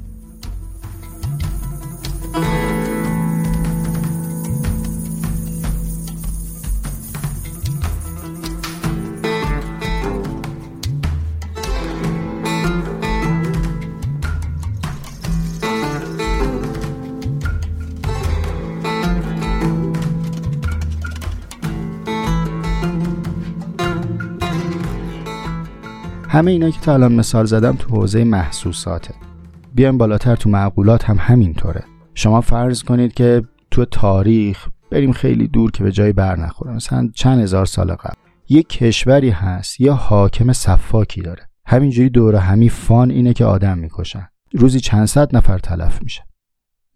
همه 26.33 26.51
اینا 26.51 26.71
که 26.71 26.81
تا 26.81 26.95
الان 26.95 27.13
مثال 27.13 27.45
زدم 27.45 27.77
تو 27.77 27.97
حوزه 27.97 28.25
محسوساته. 28.25 29.15
بیایم 29.75 29.99
بالاتر 29.99 30.37
تو 30.37 30.51
معقولات 30.51 31.05
هم 31.05 31.17
همینطوره. 31.21 31.85
شما 32.15 32.41
فرض 32.41 32.83
کنید 32.83 33.15
که 33.15 33.43
تو 33.71 33.85
تاریخ 33.85 34.69
بریم 34.91 35.13
خیلی 35.13 35.49
دور 35.49 35.71
که 35.71 35.85
به 35.85 35.93
جای 35.93 36.13
بر 36.13 36.37
نخوره. 36.37 36.73
مثلا 36.73 37.11
چند 37.15 37.41
هزار 37.41 37.67
سال 37.67 37.95
قبل. 37.95 38.15
یک 38.49 38.69
کشوری 38.69 39.31
هست 39.31 39.81
یا 39.81 39.95
حاکم 39.95 40.53
صفاکی 40.53 41.23
داره. 41.23 41.43
همینجوری 41.67 42.11
دور 42.11 42.37
همی 42.37 42.69
فان 42.69 43.11
اینه 43.11 43.33
که 43.33 43.45
آدم 43.45 43.79
می‌کشن. 43.79 44.29
روزی 44.53 44.81
چند 44.81 45.07
صد 45.07 45.37
نفر 45.37 45.59
تلف 45.59 46.03
میشه. 46.03 46.23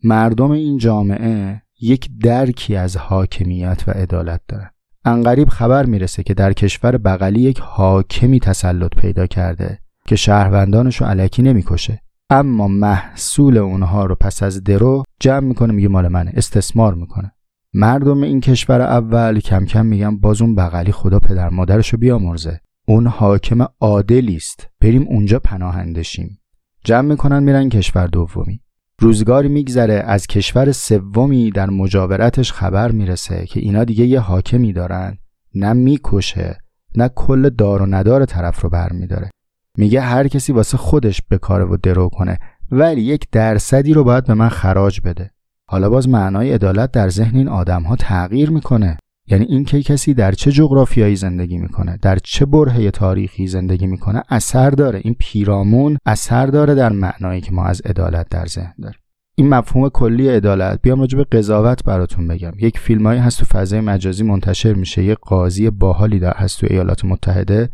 مردم 0.04 0.50
این 0.50 0.78
جامعه 0.78 1.62
یک 1.80 2.08
درکی 2.22 2.76
از 2.76 2.96
حاکمیت 2.96 3.84
و 3.86 3.90
عدالت 3.90 4.40
دارن. 4.48 4.70
انقریب 5.04 5.48
خبر 5.48 5.86
می‌رسه 5.86 6.22
که 6.22 6.34
در 6.34 6.52
کشور 6.52 6.96
بغلی 6.96 7.40
یک 7.40 7.60
حاکمی 7.60 8.40
تسلط 8.40 8.90
پیدا 8.96 9.26
کرده 9.26 9.78
که 10.06 10.16
شهروندانش 10.16 10.96
رو 10.96 11.06
علکی 11.06 11.42
نمی‌کشه. 11.42 12.00
اما 12.30 12.68
محصول 12.68 13.58
اونها 13.58 14.06
رو 14.06 14.14
پس 14.14 14.42
از 14.42 14.64
درو 14.64 15.02
جمع 15.20 15.46
می‌کنه 15.46 15.72
میگه 15.72 15.88
مال 15.88 16.08
منه 16.08 16.32
استثمار 16.36 16.94
می‌کنه. 16.94 17.32
مردم 17.74 18.22
این 18.22 18.40
کشور 18.40 18.80
اول 18.80 19.40
کم 19.40 19.64
کم 19.64 19.86
میگن 19.86 20.16
باز 20.16 20.42
اون 20.42 20.54
بغلی 20.54 20.92
خدا 20.92 21.18
پدر 21.18 21.48
مادرشو 21.48 21.96
بیامرزه. 21.96 22.60
اون 22.86 23.06
حاکم 23.06 23.66
عادلی 23.80 24.36
است. 24.36 24.68
بریم 24.80 25.02
اونجا 25.02 25.38
پناهندشیم 25.38 26.38
جمع 26.84 27.08
می‌کنن 27.08 27.42
میرن 27.42 27.68
کشور 27.68 28.06
دومی. 28.06 28.60
روزگاری 28.98 29.48
میگذره 29.48 29.94
از 29.94 30.26
کشور 30.26 30.72
سومی 30.72 31.50
در 31.50 31.70
مجاورتش 31.70 32.52
خبر 32.52 32.90
می‌رسه 32.90 33.46
که 33.46 33.60
اینا 33.60 33.84
دیگه 33.84 34.06
یه 34.06 34.20
حاکمی 34.20 34.72
دارن. 34.72 35.18
نه 35.54 35.72
می‌کشه 35.72 36.58
نه 36.96 37.08
کل 37.08 37.48
دار 37.48 37.82
و 37.82 37.86
ندار 37.86 38.24
طرف 38.24 38.60
رو 38.60 38.70
برمیداره. 38.70 39.30
میگه 39.78 40.00
هر 40.00 40.28
کسی 40.28 40.52
واسه 40.52 40.76
خودش 40.76 41.22
بکاره 41.30 41.64
و 41.64 41.76
درو 41.82 42.08
کنه 42.08 42.38
ولی 42.70 43.02
یک 43.02 43.26
درصدی 43.32 43.92
رو 43.92 44.04
باید 44.04 44.24
به 44.24 44.34
من 44.34 44.48
خراج 44.48 45.00
بده. 45.00 45.30
حالا 45.66 45.90
باز 45.90 46.08
معنای 46.08 46.52
عدالت 46.52 46.92
در 46.92 47.08
ذهن 47.08 47.36
این 47.36 47.48
آدم 47.48 47.82
ها 47.82 47.96
تغییر 47.96 48.50
می‌کنه. 48.50 48.96
یعنی 49.26 49.44
این 49.44 49.64
که 49.64 49.82
کسی 49.82 50.14
در 50.14 50.32
چه 50.32 50.52
جغرافیایی 50.52 51.16
زندگی 51.16 51.58
می‌کنه 51.58 51.98
در 52.02 52.18
چه 52.18 52.46
برهه 52.46 52.90
تاریخی 52.90 53.46
زندگی 53.46 53.86
می‌کنه 53.86 54.22
اثر 54.28 54.70
داره. 54.70 55.00
این 55.04 55.16
پیرامون 55.18 55.98
اثر 56.06 56.46
داره 56.46 56.74
در 56.74 56.92
معنایی 56.92 57.40
که 57.40 57.52
ما 57.52 57.64
از 57.64 57.80
عدالت 57.80 58.28
در 58.28 58.46
ذهن 58.46 58.74
داریم. 58.82 58.98
این 59.36 59.48
مفهوم 59.48 59.88
کلی 59.88 60.28
عدالت 60.28 60.82
بیام 60.82 61.00
راجع 61.00 61.18
به 61.18 61.24
قضاوت 61.24 61.84
براتون 61.84 62.28
بگم. 62.28 62.52
یک 62.60 62.78
فیلمایی 62.78 63.20
هست 63.20 63.38
تو 63.38 63.44
فضای 63.44 63.80
مجازی 63.80 64.24
منتشر 64.24 64.72
میشه. 64.72 65.04
یه 65.04 65.14
قاضی 65.14 65.70
باحالی 65.70 66.18
در 66.18 66.34
هست 66.36 66.60
تو 66.60 66.66
ایالات 66.70 67.04
متحده 67.04 67.70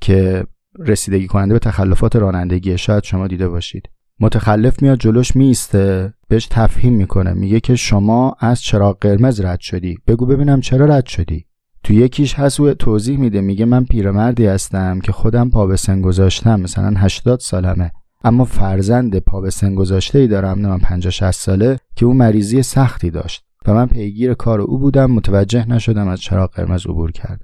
که 0.00 0.44
رسیدگی 0.78 1.26
کننده 1.26 1.54
به 1.54 1.58
تخلفات 1.58 2.16
رانندگی 2.16 2.78
شاید 2.78 3.04
شما 3.04 3.26
دیده 3.26 3.48
باشید. 3.48 3.88
متخلف 4.20 4.82
میاد 4.82 4.98
جلوش 4.98 5.36
میسته 5.36 6.14
بهش 6.28 6.46
تفهیم 6.50 6.92
می‌کنه 6.92 7.32
میگه 7.32 7.60
که 7.60 7.76
شما 7.76 8.36
از 8.40 8.62
چراغ 8.62 8.98
قرمز 9.00 9.40
رد 9.40 9.60
شدی. 9.60 9.98
بگو 10.06 10.26
ببینم 10.26 10.60
چرا 10.60 10.86
رد 10.86 11.06
شدی. 11.06 11.46
تو 11.84 11.94
یکیش 11.94 12.34
هست 12.34 12.60
و 12.60 12.74
توضیح 12.74 13.18
میده 13.18 13.40
میگه 13.40 13.64
من 13.64 13.84
پیرمردی 13.84 14.46
هستم 14.46 15.00
که 15.00 15.12
خودم 15.12 15.50
پا 15.50 15.66
به 15.66 15.76
سن 15.76 16.00
گذاشتم 16.00 16.60
مثلا 16.60 16.94
80 16.96 17.40
سالمه. 17.40 17.90
اما 18.24 18.44
فرزند 18.44 19.18
پا 19.18 19.40
به 19.40 19.50
سن 19.50 19.74
گذاشته 19.74 20.18
ای 20.18 20.26
دارم 20.26 20.60
نه 20.60 20.68
من 20.68 20.78
50 20.78 21.10
60 21.10 21.30
ساله 21.30 21.78
که 21.96 22.06
او 22.06 22.14
مریضی 22.14 22.62
سختی 22.62 23.10
داشت. 23.10 23.44
و 23.66 23.74
من 23.74 23.86
پیگیر 23.86 24.34
کار 24.34 24.60
او 24.60 24.78
بودم 24.78 25.10
متوجه 25.10 25.68
نشدم 25.68 26.08
از 26.08 26.20
چراغ 26.20 26.50
قرمز 26.50 26.86
عبور 26.86 27.12
کرد 27.12 27.40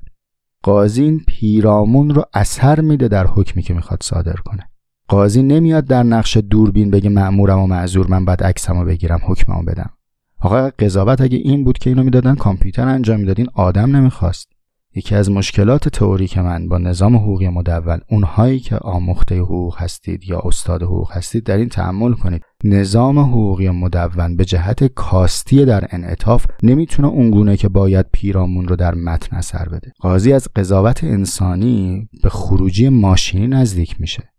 قاضی 0.62 1.18
پیرامون 1.26 2.10
رو 2.10 2.24
اثر 2.34 2.80
میده 2.80 3.08
در 3.08 3.26
حکمی 3.26 3.62
که 3.62 3.74
می‌خواد 3.74 4.02
صادر 4.02 4.36
کنه. 4.44 4.70
قاضی 5.10 5.42
نمیاد 5.42 5.84
در 5.84 6.02
نقش 6.02 6.36
دوربین 6.36 6.90
بگه 6.90 7.10
مأمورم 7.10 7.58
و 7.58 7.66
معذور 7.66 8.06
من 8.06 8.24
بعد 8.24 8.42
عکسمو 8.42 8.84
بگیرم 8.84 9.20
حکممو 9.22 9.62
بدم. 9.62 9.90
آقا 10.40 10.70
قضاوت 10.78 11.20
اگه 11.20 11.38
این 11.38 11.64
بود 11.64 11.78
که 11.78 11.90
اینو 11.90 12.02
می‌دادن 12.02 12.34
کامپیوتر 12.34 12.88
انجام 12.88 13.20
می‌دادین 13.20 13.46
آدم 13.54 13.96
نمی‌خواست. 13.96 14.48
یکی 14.94 15.14
از 15.14 15.30
مشکلات 15.30 15.88
تئوریک 15.88 16.38
من 16.38 16.68
با 16.68 16.78
نظام 16.78 17.16
حقوقی 17.16 17.48
مدون 17.48 18.00
اونهایی 18.10 18.60
که 18.60 18.76
آموخته 18.76 19.38
حقوق 19.38 19.76
هستید 19.78 20.24
یا 20.24 20.42
استاد 20.44 20.82
حقوق 20.82 21.12
هستید 21.12 21.44
در 21.44 21.56
این 21.56 21.68
تحمل 21.68 22.12
کنید. 22.12 22.42
نظام 22.64 23.18
حقوقی 23.18 23.68
مدون 23.70 24.36
به 24.36 24.44
جهت 24.44 24.84
کاستی 24.84 25.64
در 25.64 25.86
انعطاف 25.90 26.46
نمی‌تونه 26.62 27.08
اونگونه 27.08 27.56
که 27.56 27.68
باید 27.68 28.06
پیرامون 28.12 28.68
رو 28.68 28.76
در 28.76 28.94
متن 28.94 29.36
اثر 29.36 29.68
بده. 29.68 29.92
قاضی 30.00 30.32
از 30.32 30.48
قضاوت 30.56 31.04
انسانی 31.04 32.08
به 32.22 32.28
خروجی 32.28 32.88
ماشینی 32.88 33.46
نزدیک 33.46 34.00
میشه. 34.00 34.29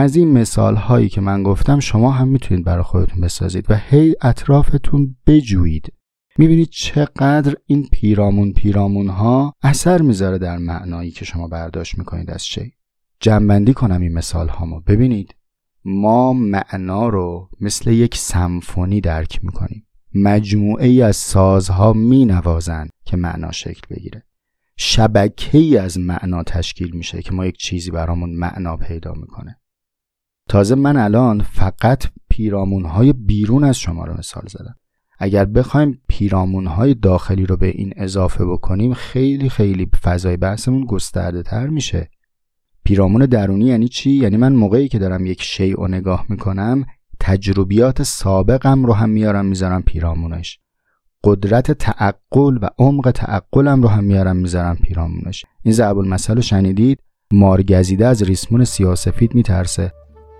از 0.00 0.16
این 0.16 0.32
مثال 0.32 0.76
هایی 0.76 1.08
که 1.08 1.20
من 1.20 1.42
گفتم 1.42 1.80
شما 1.80 2.10
هم 2.10 2.28
می‌تونید 2.28 2.64
برای 2.64 2.82
خودتون 2.82 3.20
بسازید 3.20 3.66
و 3.68 3.76
هی 3.76 4.14
اطرافتون 4.22 5.16
بجویید. 5.26 5.92
می‌بینید 6.38 6.68
چقدر 6.68 7.54
این 7.66 7.88
پیرامون 7.92 8.52
پیرامون 8.52 9.08
ها 9.08 9.54
اثر 9.62 10.02
می‌ذاره 10.02 10.38
در 10.38 10.58
معنایی 10.58 11.10
که 11.10 11.24
شما 11.24 11.48
برداشت 11.48 11.98
می‌کنید 11.98 12.30
از 12.30 12.44
چی. 12.44 12.72
جنبندی 13.20 13.74
کنم 13.74 14.00
این 14.00 14.12
مثال 14.12 14.48
هامو 14.48 14.80
ببینید 14.80 15.34
ما 15.84 16.32
معنا 16.32 17.08
رو 17.08 17.48
مثل 17.60 17.90
یک 17.90 18.16
سمفونی 18.16 19.00
درک 19.00 19.40
می‌کنیم. 19.42 19.86
مجموعه 20.14 20.86
ای 20.86 21.02
از 21.02 21.16
سازها 21.16 21.92
می 21.92 22.24
نوازند 22.24 22.90
که 23.04 23.16
معنا 23.16 23.52
شکل 23.52 23.80
بگیره. 23.90 24.22
شبکه 24.76 25.58
ای 25.58 25.78
از 25.78 25.98
معنا 25.98 26.42
تشکیل 26.42 26.90
میشه 26.90 27.22
که 27.22 27.32
ما 27.32 27.46
یک 27.46 27.56
چیزی 27.56 27.90
برامون 27.90 28.30
معنا 28.30 28.76
پیدا 28.76 29.12
می‌کنه. 29.12 29.56
تازه 30.50 30.74
من 30.74 30.96
الان 30.96 31.42
فقط 31.42 32.04
پیرامون 32.30 32.84
های 32.84 33.12
بیرون 33.12 33.64
از 33.64 33.78
شما 33.78 34.04
رو 34.04 34.18
مثال 34.18 34.42
زدم. 34.48 34.74
اگر 35.18 35.44
بخوایم 35.44 36.02
پیرامون 36.08 36.66
های 36.66 36.94
داخلی 36.94 37.46
رو 37.46 37.56
به 37.56 37.66
این 37.66 37.92
اضافه 37.96 38.44
بکنیم 38.44 38.94
خیلی 38.94 39.48
خیلی 39.48 39.90
فضای 40.02 40.36
بحثمون 40.36 40.84
گسترده 40.84 41.42
تر 41.42 41.66
میشه. 41.66 42.10
پیرامون 42.84 43.26
درونی 43.26 43.64
یعنی 43.64 43.88
چی؟ 43.88 44.10
یعنی 44.10 44.36
من 44.36 44.52
موقعی 44.52 44.88
که 44.88 44.98
دارم 44.98 45.26
یک 45.26 45.42
شیء 45.42 45.76
رو 45.76 45.88
نگاه 45.88 46.26
می‌کنم 46.28 46.84
تجربیات 47.20 48.02
سابقم 48.02 48.86
رو 48.86 48.92
هم 48.92 49.10
میارم 49.10 49.46
می‌ذارم 49.46 49.82
پیرامونش. 49.82 50.58
قدرت 51.24 51.72
تعقل 51.72 52.58
و 52.62 52.68
عمق 52.78 53.10
تعقلم 53.14 53.82
رو 53.82 53.88
هم 53.88 54.04
میارم 54.04 54.36
می‌ذارم 54.36 54.76
پیرامونش. 54.76 55.44
این 55.62 55.74
ضرب 55.74 55.98
المثل 55.98 56.36
رو 56.36 56.42
شنیدید؟ 56.42 56.98
مارگزیده 57.32 58.06
از 58.06 58.22
ریسمون 58.22 58.64
سیاسفید 58.64 59.34
میترسه. 59.34 59.92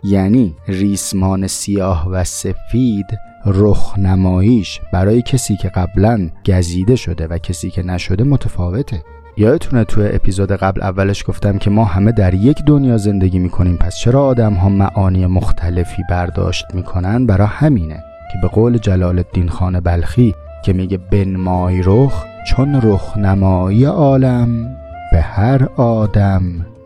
یعنی 0.04 0.56
ریسمان 0.68 1.46
سیاه 1.46 2.08
و 2.08 2.24
سفید 2.24 3.06
رخنماییش 3.46 4.80
برای 4.92 5.22
کسی 5.22 5.56
که 5.56 5.68
قبلا 5.68 6.30
گزیده 6.46 6.96
شده 6.96 7.26
و 7.26 7.38
کسی 7.38 7.70
که 7.70 7.82
نشده 7.82 8.24
متفاوته. 8.24 9.02
یادتونه 9.36 9.84
تو 9.84 10.00
اپیزود 10.00 10.52
قبل 10.52 10.82
اولش 10.82 11.24
گفتم 11.26 11.58
که 11.58 11.70
ما 11.70 11.84
همه 11.84 12.12
در 12.12 12.34
یک 12.34 12.64
دنیا 12.64 12.96
زندگی 12.96 13.38
می‌کنیم 13.38 13.76
پس 13.76 13.96
چرا 13.96 14.24
آدم 14.24 14.54
ها 14.54 14.68
معانی 14.68 15.26
مختلفی 15.26 16.02
برداشت 16.10 16.64
می‌کنن؟ 16.74 17.26
برای 17.26 17.48
همینه 17.50 18.04
که 18.32 18.38
به 18.42 18.48
قول 18.48 18.78
جلال 18.78 19.18
الدین 19.18 19.48
خان 19.48 19.80
بلخی 19.80 20.34
که 20.64 20.72
میگه 20.72 20.98
بنمای 20.98 21.82
رخ 21.84 22.24
چون 22.46 22.80
رخنمایی 22.82 23.84
عالم 23.84 24.76
به 25.12 25.20
هر 25.20 25.68
آدم 25.76 26.42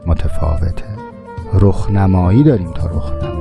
متفاوته. 0.06 0.93
رخنمایی 1.60 2.42
داریم 2.42 2.72
تا 2.72 2.86
رخنمایی. 2.86 3.34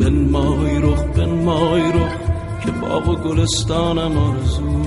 بنمای 0.00 0.80
رخ 0.82 1.02
بنمای 1.04 1.82
رخ 1.82 2.12
که 2.64 2.70
باغ 2.70 3.08
و 3.08 3.14
گلستانم 3.16 4.18
آرزو 4.18 4.82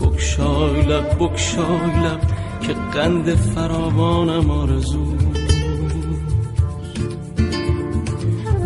بکشای 0.00 0.82
لب 0.82 1.16
بکشای 1.20 2.00
لب 2.04 2.20
که 2.60 2.74
قند 2.94 3.34
فراوانم 3.34 4.50
آرزو 4.50 5.06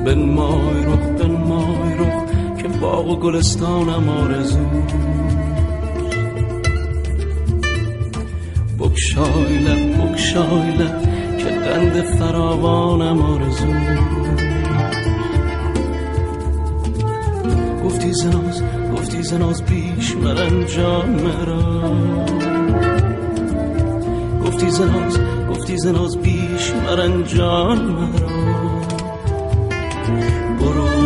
بنمای 0.07 0.85
رخ 0.85 1.07
بنمای 1.19 1.95
رخ 1.99 2.25
که 2.63 2.69
باغ 2.69 3.07
و 3.09 3.17
گلستانم 3.17 4.09
آرزو 4.09 4.67
بکشای 9.01 9.59
لب 9.59 10.13
بکشای 10.13 10.71
لب 10.71 11.03
که 11.39 11.45
قند 11.45 12.03
فراوانم 12.03 13.23
آرزو. 13.23 13.67
گفتی 17.85 18.13
زناز 18.13 18.63
گفتی 18.93 19.23
زناز 19.23 19.63
بیش 19.63 20.17
مرنجان 20.17 21.11
مرا. 21.11 21.95
گفتی 24.47 24.71
زناز 24.71 25.19
گفتی 25.51 25.77
زناز 25.77 26.17
بیش 26.17 26.73
مرنجان 26.87 27.79
مرا. 27.79 28.29
برو. 30.61 31.00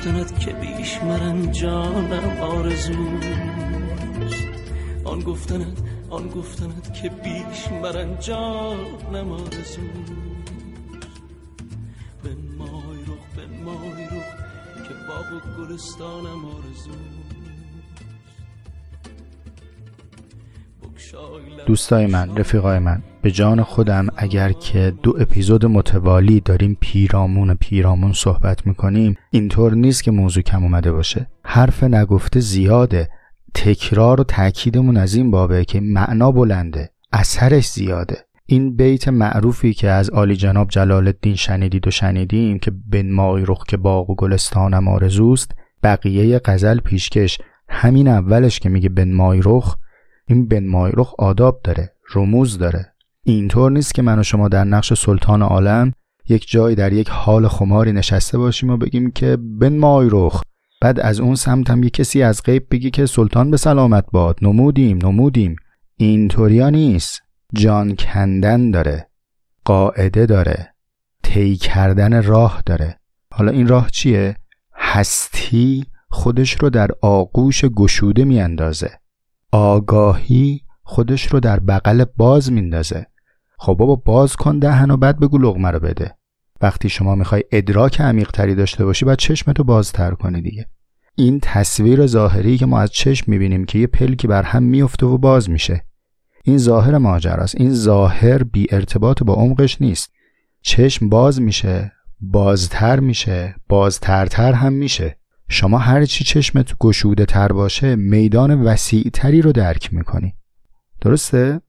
گفتنت 0.00 0.40
که 0.40 0.52
بیش 0.52 1.02
مرن 1.02 1.52
جانم 1.52 2.40
آرزوست 2.40 3.26
آن 5.04 5.20
گفتنت 5.20 5.78
آن 6.10 6.28
گفتنت 6.28 6.94
که 6.94 7.08
بیش 7.08 7.68
مرن 7.82 8.18
جانم 8.18 9.32
آرزوست 9.32 9.78
به 12.22 12.34
مای 12.58 12.98
رخ 13.02 13.24
به 13.36 13.46
مای 13.64 14.04
رخ 14.04 14.30
که 14.88 14.94
باغ 15.08 15.32
و 15.32 15.62
گلستانم 15.62 16.44
آرزوست 16.44 17.39
دوستای 21.66 22.06
من 22.06 22.36
رفیقای 22.36 22.78
من 22.78 23.02
به 23.22 23.30
جان 23.30 23.62
خودم 23.62 24.06
اگر 24.16 24.52
که 24.52 24.92
دو 25.02 25.16
اپیزود 25.20 25.66
متوالی 25.66 26.40
داریم 26.40 26.76
پیرامون 26.80 27.54
پیرامون 27.54 28.12
صحبت 28.12 28.66
می‌کنیم 28.66 29.16
اینطور 29.30 29.74
نیست 29.74 30.04
که 30.04 30.10
موضوع 30.10 30.42
کم 30.42 30.62
اومده 30.62 30.92
باشه. 30.92 31.26
حرف 31.44 31.84
نگفته 31.84 32.40
زیاده. 32.40 33.08
تکرار 33.54 34.20
و 34.20 34.24
تاکیدمون 34.24 34.96
از 34.96 35.14
این 35.14 35.30
بابه 35.30 35.64
که 35.64 35.80
معنا 35.80 36.32
بلنده. 36.32 36.90
اثرش 37.12 37.68
زیاده. 37.68 38.16
این 38.46 38.76
بیت 38.76 39.08
معروفی 39.08 39.74
که 39.74 39.88
از 39.88 40.10
عالی 40.10 40.36
جناب 40.36 40.68
جلال 40.68 41.06
الدین 41.06 41.34
شنیدید 41.34 41.86
و 41.86 41.90
شنیدیم 41.90 42.58
که 42.58 42.72
بن 42.92 43.10
مای 43.10 43.44
رخ 43.46 43.64
که 43.68 43.76
باغ 43.76 44.10
و 44.10 44.14
گلستانم 44.14 44.88
آرزوست 44.88 45.52
بقیه 45.82 46.40
غزل 46.44 46.80
پیشکش. 46.80 47.38
همین 47.68 48.08
اولش 48.08 48.60
که 48.60 48.68
میگه 48.68 48.88
بن 48.88 49.12
مای 49.12 49.40
رخ 49.44 49.76
این 50.30 50.48
بن 50.48 50.90
رخ 50.94 51.14
آداب 51.18 51.60
داره 51.64 51.92
رموز 52.14 52.58
داره. 52.58 52.92
اینطور 53.24 53.70
نیست 53.70 53.94
که 53.94 54.02
من 54.02 54.18
و 54.18 54.22
شما 54.22 54.48
در 54.48 54.64
نقش 54.64 54.92
سلطان 54.92 55.42
عالم 55.42 55.92
یک 56.28 56.50
جایی 56.50 56.76
در 56.76 56.92
یک 56.92 57.08
حال 57.08 57.48
خماری 57.48 57.92
نشسته 57.92 58.38
باشیم 58.38 58.70
و 58.70 58.76
بگیم 58.76 59.10
که 59.10 59.36
بن 59.36 59.80
رخ 60.10 60.42
بعد 60.80 61.00
از 61.00 61.20
اون 61.20 61.34
سمت 61.34 61.70
هم 61.70 61.82
یه 61.82 61.90
کسی 61.90 62.22
از 62.22 62.42
غیب 62.42 62.66
بگی 62.70 62.90
که 62.90 63.06
سلطان 63.06 63.50
به 63.50 63.56
سلامت 63.56 64.04
باد. 64.12 64.38
نمودیم 64.42 64.98
نمودیم. 65.02 65.56
اینطوریا 65.96 66.70
نیست. 66.70 67.22
جان 67.54 67.96
کندن 67.96 68.70
داره. 68.70 69.08
قاعده 69.64 70.26
داره. 70.26 70.74
طی 71.22 71.56
کردن 71.56 72.22
راه 72.22 72.62
داره. 72.66 73.00
حالا 73.32 73.52
این 73.52 73.68
راه 73.68 73.90
چیه؟ 73.90 74.36
هستی 74.74 75.84
خودش 76.08 76.54
رو 76.60 76.70
در 76.70 76.90
آغوش 77.02 77.64
گشوده 77.64 78.24
میاندازه. 78.24 78.99
آگاهی 79.52 80.60
خودش 80.82 81.26
رو 81.26 81.40
در 81.40 81.60
بغل 81.60 82.04
باز 82.16 82.52
میندازه. 82.52 83.06
خب 83.58 83.74
بابا 83.74 83.96
باز 83.96 84.36
کن 84.36 84.58
دهن 84.58 84.90
و 84.90 84.96
بعد 84.96 85.20
بگو 85.20 85.38
لغمه 85.38 85.70
رو 85.70 85.80
بده. 85.80 86.14
وقتی 86.60 86.88
شما 86.88 87.14
می‌خوای 87.14 87.44
ادراک 87.52 88.00
عمیقتری 88.00 88.54
داشته 88.54 88.84
باشی 88.84 89.04
باید 89.04 89.18
چشمتو 89.18 89.64
بازتر 89.64 90.10
کنی 90.10 90.42
دیگه. 90.42 90.66
این 91.14 91.38
تصویر 91.42 92.06
ظاهری 92.06 92.58
که 92.58 92.66
ما 92.66 92.80
از 92.80 92.90
چشم 92.90 93.30
می‌بینیم 93.30 93.64
که 93.64 93.78
یه 93.78 93.86
پلکی 93.86 94.26
بر 94.26 94.42
هم 94.42 94.62
میفته 94.62 95.06
و 95.06 95.18
باز 95.18 95.50
میشه. 95.50 95.84
این 96.44 96.58
ظاهر 96.58 96.98
ماجراست. 96.98 97.54
این 97.60 97.74
ظاهر 97.74 98.42
بی 98.42 98.66
ارتباط 98.70 99.22
با 99.22 99.34
عمقش 99.34 99.82
نیست. 99.82 100.12
چشم 100.62 101.08
باز 101.08 101.40
میشه 101.40 101.92
بازتر 102.20 103.00
میشه 103.00 103.54
بازترتر 103.68 104.52
هم 104.52 104.72
میشه. 104.72 105.19
شما 105.52 105.78
هر 105.78 106.04
چی 106.04 106.24
چشمت 106.24 106.78
گشوده 106.78 107.24
تر 107.24 107.52
باشه 107.52 107.96
میدان 107.96 108.62
وسیع 108.62 109.10
تری 109.12 109.42
رو 109.42 109.52
درک 109.52 109.94
می‌کنی. 109.94 110.34
درسته؟ 111.00 111.60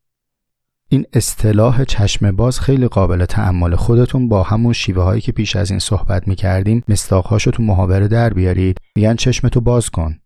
این 0.89 1.05
اصطلاح 1.13 1.83
چشم 1.83 2.31
باز 2.31 2.59
خیلی 2.59 2.87
قابل 2.87 3.25
تعمل 3.25 3.75
خودتون 3.75 4.29
با 4.29 4.43
همون 4.43 4.73
شیوه 4.73 5.03
هایی 5.03 5.21
که 5.21 5.31
پیش 5.31 5.55
از 5.55 5.69
این 5.69 5.79
صحبت 5.79 6.27
می‌کردیم 6.27 6.83
مستاخهاشو 6.87 7.51
تو 7.51 7.63
محاوره 7.63 8.07
در 8.07 8.33
بیارید. 8.33 8.77
میگن 8.95 9.15
چشمتو 9.15 9.61
باز 9.61 9.89
کن. 9.89 10.17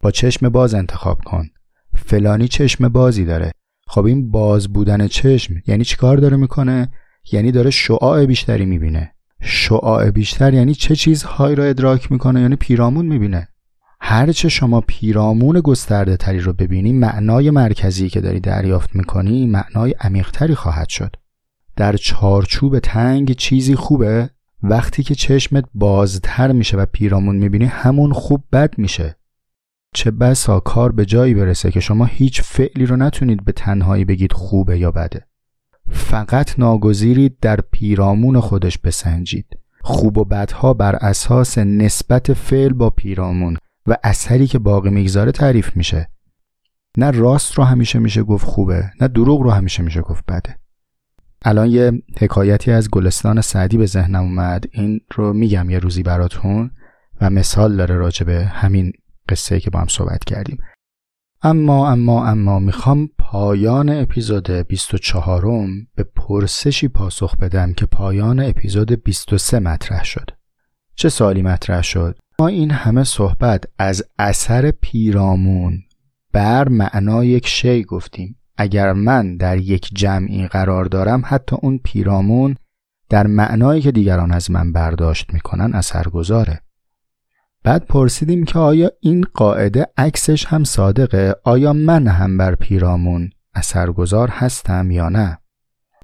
با 0.00 0.10
چشم 0.10 0.48
باز 0.48 0.74
انتخاب 0.74 1.18
کن. 1.24 1.46
فلانی 1.94 2.48
چشم 2.48 2.88
بازی 2.88 3.24
داره. 3.24 3.52
خب 3.88 4.04
این 4.04 4.30
باز 4.30 4.68
بودن 4.72 5.08
چشم 5.08 5.54
یعنی 5.66 5.84
چیکار 5.84 6.16
داره 6.16 6.36
می‌کنه؟ 6.36 6.92
یعنی 7.32 7.52
داره 7.52 7.70
شعاع 7.70 8.26
بیشتری 8.26 8.66
می‌بینه. 8.66 9.12
شعاع 9.42 10.10
بیشتر 10.10 10.54
یعنی 10.54 10.74
چه 10.74 10.96
چیزهایی 10.96 11.54
را 11.56 11.64
ادراک 11.64 12.12
می‌کنه؟ 12.12 12.40
یعنی 12.40 12.56
پیرامون 12.56 13.06
می‌بینه. 13.06 13.48
هرچه 14.00 14.48
شما 14.48 14.80
پیرامون 14.80 15.60
گسترده 15.60 16.16
تری 16.16 16.40
رو 16.40 16.52
ببینی 16.52 16.92
معنای 16.92 17.50
مرکزی 17.50 18.08
که 18.08 18.20
داری 18.20 18.40
دریافت 18.40 18.96
می‌کنی 18.96 19.46
معنای 19.46 19.94
عمیقتری 20.00 20.54
خواهد 20.54 20.88
شد. 20.88 21.16
در 21.76 21.96
چارچوب 21.96 22.78
تنگ 22.78 23.32
چیزی 23.32 23.74
خوبه. 23.74 24.30
وقتی 24.62 25.02
که 25.02 25.14
چشمت 25.14 25.64
بازتر 25.74 26.52
میشه 26.52 26.76
و 26.76 26.86
پیرامون 26.92 27.36
می‌بینی 27.36 27.64
همون 27.64 28.12
خوب 28.12 28.44
بد 28.52 28.78
میشه. 28.78 29.16
چه 29.94 30.10
بسا 30.10 30.60
کار 30.60 30.92
به 30.92 31.04
جایی 31.04 31.34
برسه 31.34 31.70
که 31.70 31.80
شما 31.80 32.04
هیچ 32.04 32.42
فعلی 32.42 32.86
رو 32.86 32.96
نتونید 32.96 33.44
به 33.44 33.52
تنهایی 33.52 34.04
بگید 34.04 34.32
خوبه 34.32 34.78
یا 34.78 34.90
بده. 34.90 35.26
فقط 35.88 36.58
ناگزیرید 36.58 37.38
در 37.40 37.60
پیرامون 37.72 38.40
خودش 38.40 38.78
بسنجید. 38.78 39.46
خوب 39.82 40.18
و 40.18 40.24
بدها 40.24 40.74
بر 40.74 40.96
اساس 40.96 41.58
نسبت 41.58 42.32
فعل 42.32 42.72
با 42.72 42.90
پیرامون 42.90 43.56
و 43.86 43.96
اثری 44.04 44.46
که 44.46 44.58
باقی 44.58 44.90
می‌گذاره 44.90 45.32
تعریف 45.32 45.76
میشه. 45.76 46.08
نه 46.98 47.10
راست 47.10 47.54
رو 47.54 47.64
همیشه 47.64 47.98
میشه 47.98 48.22
گفت 48.22 48.46
خوبه 48.46 48.90
نه 49.00 49.08
دروغ 49.08 49.40
رو 49.40 49.50
همیشه 49.50 49.82
میشه 49.82 50.00
گفت 50.00 50.24
بده. 50.28 50.56
الان 51.42 51.70
یه 51.70 51.92
حکایتی 52.18 52.70
از 52.70 52.90
گلستان 52.90 53.40
سعدی 53.40 53.76
به 53.76 53.86
ذهنم 53.86 54.22
اومد. 54.22 54.64
این 54.72 55.00
رو 55.14 55.32
میگم 55.32 55.70
یه 55.70 55.78
روزی 55.78 56.02
براتون 56.02 56.70
و 57.20 57.30
مثال 57.30 57.76
داره 57.76 57.96
راجبه 57.96 58.44
همین 58.44 58.92
قصه 59.28 59.60
که 59.60 59.70
با 59.70 59.80
هم 59.80 59.86
صحبت 59.88 60.24
کردیم. 60.24 60.58
اما 61.42 61.90
اما 61.90 62.26
اما 62.26 62.58
می‌خوام 62.58 63.08
پایان 63.30 63.88
اپیزود 63.88 64.50
24 64.50 65.44
م 65.44 65.86
به 65.94 66.04
پرسشی 66.04 66.88
پاسخ 66.88 67.36
بدم 67.36 67.72
که 67.72 67.86
پایان 67.86 68.40
اپیزود 68.40 69.04
23 69.04 69.58
مطرح 69.58 70.04
شد. 70.04 70.30
چه 70.94 71.08
سالی 71.08 71.42
مطرح 71.42 71.82
شد؟ 71.82 72.18
ما 72.38 72.46
این 72.46 72.70
همه 72.70 73.04
صحبت 73.04 73.64
از 73.78 74.04
اثر 74.18 74.70
پیرامون 74.70 75.82
بر 76.32 76.68
معنای 76.68 77.28
یک 77.28 77.46
شی 77.46 77.84
گفتیم. 77.84 78.38
اگر 78.56 78.92
من 78.92 79.36
در 79.36 79.58
یک 79.58 79.90
جمعی 79.94 80.46
قرار 80.46 80.84
دارم 80.84 81.22
حتی 81.24 81.56
اون 81.62 81.80
پیرامون 81.84 82.56
در 83.08 83.26
معنایی 83.26 83.82
که 83.82 83.92
دیگران 83.92 84.32
از 84.32 84.50
من 84.50 84.72
برداشت 84.72 85.34
می‌کنن 85.34 85.74
اثرگذاره. 85.74 86.60
بعد 87.66 87.86
پرسیدیم 87.86 88.44
که 88.44 88.58
آیا 88.58 88.90
این 89.00 89.24
قاعده 89.34 89.86
عکسش 89.96 90.46
هم 90.46 90.64
صادقه؟ 90.64 91.34
آیا 91.44 91.72
من 91.72 92.06
هم 92.06 92.38
بر 92.38 92.54
پیرامون 92.54 93.30
اثرگذار 93.54 94.28
هستم 94.28 94.90
یا 94.90 95.08
نه؟ 95.08 95.38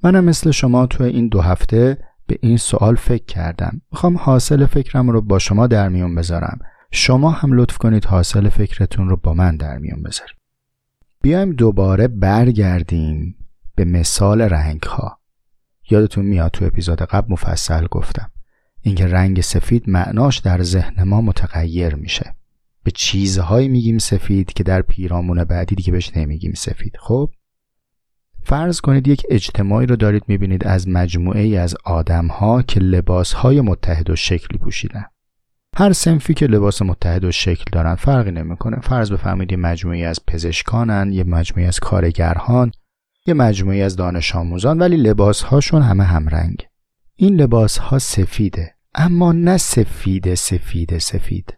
منم 0.03 0.23
مثل 0.23 0.51
شما 0.51 0.85
تو 0.85 1.03
این 1.03 1.27
دو 1.27 1.41
هفته 1.41 1.97
به 2.27 2.37
این 2.41 2.57
سوال 2.57 2.95
فکر 2.95 3.25
کردم. 3.25 3.81
می‌خوام 3.91 4.17
حاصل 4.17 4.65
فکرم 4.65 5.09
رو 5.09 5.21
با 5.21 5.39
شما 5.39 5.67
در 5.67 5.89
میون 5.89 6.15
بذارم. 6.15 6.59
شما 6.91 7.31
هم 7.31 7.53
لطف 7.53 7.77
کنید 7.77 8.05
حاصل 8.05 8.49
فکرتون 8.49 9.09
رو 9.09 9.17
با 9.17 9.33
من 9.33 9.57
در 9.57 9.77
میون 9.77 10.03
بذارید. 10.03 10.35
بیایم 11.21 11.51
دوباره 11.51 12.07
برگردیم 12.07 13.35
به 13.75 13.85
مثال 13.85 14.41
رنگ 14.41 14.83
ها 14.83 15.19
یادتون 15.89 16.25
میاد 16.25 16.51
تو 16.51 16.65
اپیزود 16.65 17.01
قبل 17.01 17.33
مفصل 17.33 17.87
گفتم. 17.87 18.32
اینکه 18.83 19.07
رنگ 19.07 19.41
سفید 19.41 19.89
معناش 19.89 20.37
در 20.37 20.63
ذهن 20.63 21.03
ما 21.03 21.21
متغیر 21.21 21.95
میشه. 21.95 22.35
به 22.83 22.91
چیزهایی 22.91 23.67
میگیم 23.67 23.97
سفید 23.97 24.53
که 24.53 24.63
در 24.63 24.81
پیرامون 24.81 25.43
بعدی 25.43 25.75
دیگه 25.75 25.91
بهش 25.91 26.11
نمیگیم 26.15 26.53
سفید. 26.53 26.97
خب؟ 26.99 27.29
فرض 28.43 28.81
کنید 28.81 29.07
یک 29.07 29.23
اجتماعی 29.29 29.87
رو 29.87 29.95
دارید 29.95 30.23
می‌بینید 30.27 30.67
از 30.67 30.87
مجموعه 30.87 31.41
ای 31.41 31.57
از 31.57 31.75
آدم 31.83 32.27
ها 32.27 32.61
که 32.61 32.79
لباس 32.79 33.33
های 33.33 33.61
متحد 33.61 34.09
و 34.09 34.15
شکلی 34.15 34.57
پوشیدن. 34.57 35.05
هر 35.75 35.93
سنفی 35.93 36.33
که 36.33 36.47
لباس 36.47 36.81
متحد 36.81 37.23
و 37.23 37.31
شکل 37.31 37.63
دارن 37.71 37.95
فرقی 37.95 38.31
نمی‌کنه. 38.31 38.79
فرض 38.79 39.11
بفرمایید 39.11 39.51
یه 39.51 39.57
مجموعه 39.57 40.05
از 40.05 40.19
پزشکانن 40.27 41.11
یه 41.11 41.23
مجموعه 41.23 41.67
از 41.67 41.79
کارگران 41.79 42.71
یه 43.25 43.33
مجموعه 43.33 43.77
از 43.77 43.95
دانش 43.95 44.35
آموزان 44.35 44.79
ولی 44.79 44.97
لباس 44.97 45.41
هاشون 45.41 45.81
همه 45.81 46.03
همرنگ 46.03 46.67
این 47.15 47.35
لباس 47.35 47.77
ها 47.77 47.99
سفیده. 47.99 48.75
اما 48.95 49.31
نه 49.31 49.57
سفید 49.57 50.33
سفید 50.33 50.97
سفید. 50.97 51.57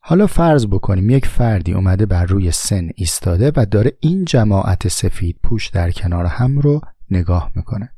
حالا 0.00 0.26
فرض 0.26 0.66
بکنیم 0.66 1.10
یک 1.10 1.26
فردی 1.26 1.72
اومده 1.72 2.06
بر 2.06 2.24
روی 2.24 2.50
سن 2.50 2.88
ایستاده 2.94 3.52
و 3.56 3.66
داره 3.70 3.96
این 4.00 4.24
جماعت 4.24 4.88
سفید 4.88 5.38
پوش 5.42 5.68
در 5.68 5.90
کنار 5.90 6.26
هم 6.26 6.58
رو 6.58 6.80
نگاه 7.10 7.52
می‌کنه. 7.54 7.92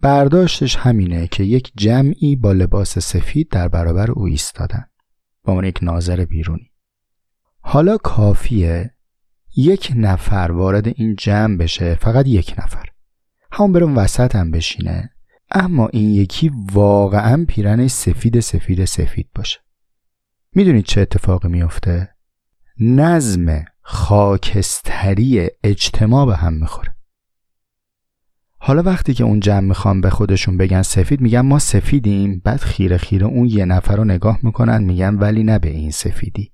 برداشتش 0.00 0.76
همینه 0.76 1.26
که 1.26 1.44
یک 1.44 1.72
جمعی 1.76 2.36
با 2.36 2.52
لباس 2.52 2.98
سفید 2.98 3.48
در 3.48 3.68
برابر 3.68 4.10
او 4.10 4.24
ایستادن. 4.26 4.84
با 5.44 5.52
اون 5.52 5.64
یک 5.64 5.78
ناظر 5.82 6.24
بیرونی. 6.24 6.70
حالا 7.60 7.96
کافیه 7.96 8.94
یک 9.56 9.92
نفر 9.96 10.50
وارد 10.52 10.86
این 10.86 11.16
جمع 11.16 11.56
بشه 11.56 11.94
فقط 11.94 12.26
یک 12.26 12.54
نفر. 12.58 12.84
همون 13.52 13.72
برون 13.72 13.94
وسط 13.94 14.36
هم 14.36 14.50
بشینه. 14.50 15.10
اما 15.50 15.88
این 15.88 16.10
یکی 16.14 16.50
واقعا 16.72 17.44
پیرنش 17.48 17.90
سفید 17.90 18.40
سفید 18.40 18.84
سفید 18.84 19.28
باشه. 19.34 19.58
می‌دونید 20.52 20.84
چه 20.84 21.00
اتفاقی 21.00 21.48
میفته؟ 21.48 22.14
نظم 22.80 23.64
خاکستری 23.82 25.48
اجتماع 25.64 26.26
به 26.26 26.36
هم 26.36 26.52
می‌خوره. 26.52 26.94
حالا 28.58 28.82
وقتی 28.82 29.14
که 29.14 29.24
اون 29.24 29.40
جمع 29.40 29.60
می‌خوام 29.60 30.00
به 30.00 30.10
خودشون 30.10 30.56
بگن 30.56 30.82
سفید 30.82 31.20
میگن 31.20 31.40
ما 31.40 31.58
سفیدیم. 31.58 32.42
بعد 32.44 32.60
خیره 32.60 32.96
خیره 32.96 33.26
اون 33.26 33.46
یه 33.46 33.64
نفر 33.64 33.96
رو 33.96 34.04
نگاه 34.04 34.38
می‌کنن 34.42 34.84
میگن 34.84 35.14
ولی 35.14 35.44
نه 35.44 35.58
به 35.58 35.70
این 35.70 35.90
سفیدی. 35.90 36.52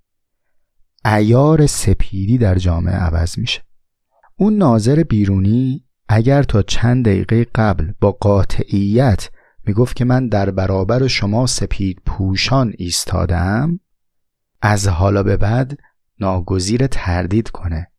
ایار 1.05 1.67
سپیدی 1.67 2.39
در 2.39 2.55
جامعه 2.55 2.95
عوض 2.95 3.39
میشه. 3.39 3.63
اون 4.37 4.57
ناظر 4.57 5.03
بیرونی 5.03 5.85
اگر 6.17 6.43
تا 6.43 6.63
چند 6.63 7.05
دقیقه 7.05 7.47
قبل 7.55 7.93
با 8.01 8.13
قاطعیت 8.13 9.31
می‌گفت 9.67 9.97
که 9.97 10.05
من 10.05 10.29
در 10.29 10.51
برابر 10.51 11.07
شما 11.07 11.47
سپید 11.47 12.03
پوشان 12.07 12.73
ایستادم 12.79 13.81
از 14.63 14.89
حالا 14.89 15.23
به 15.23 15.37
بعد 15.37 15.79
ناگزیر 16.21 16.87
تردید 16.87 17.51
کنه 17.51 17.91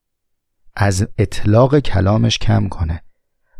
از 0.76 1.08
اطلاق 1.18 1.80
کلامش 1.80 2.40
کم 2.40 2.68
کنه 2.68 3.02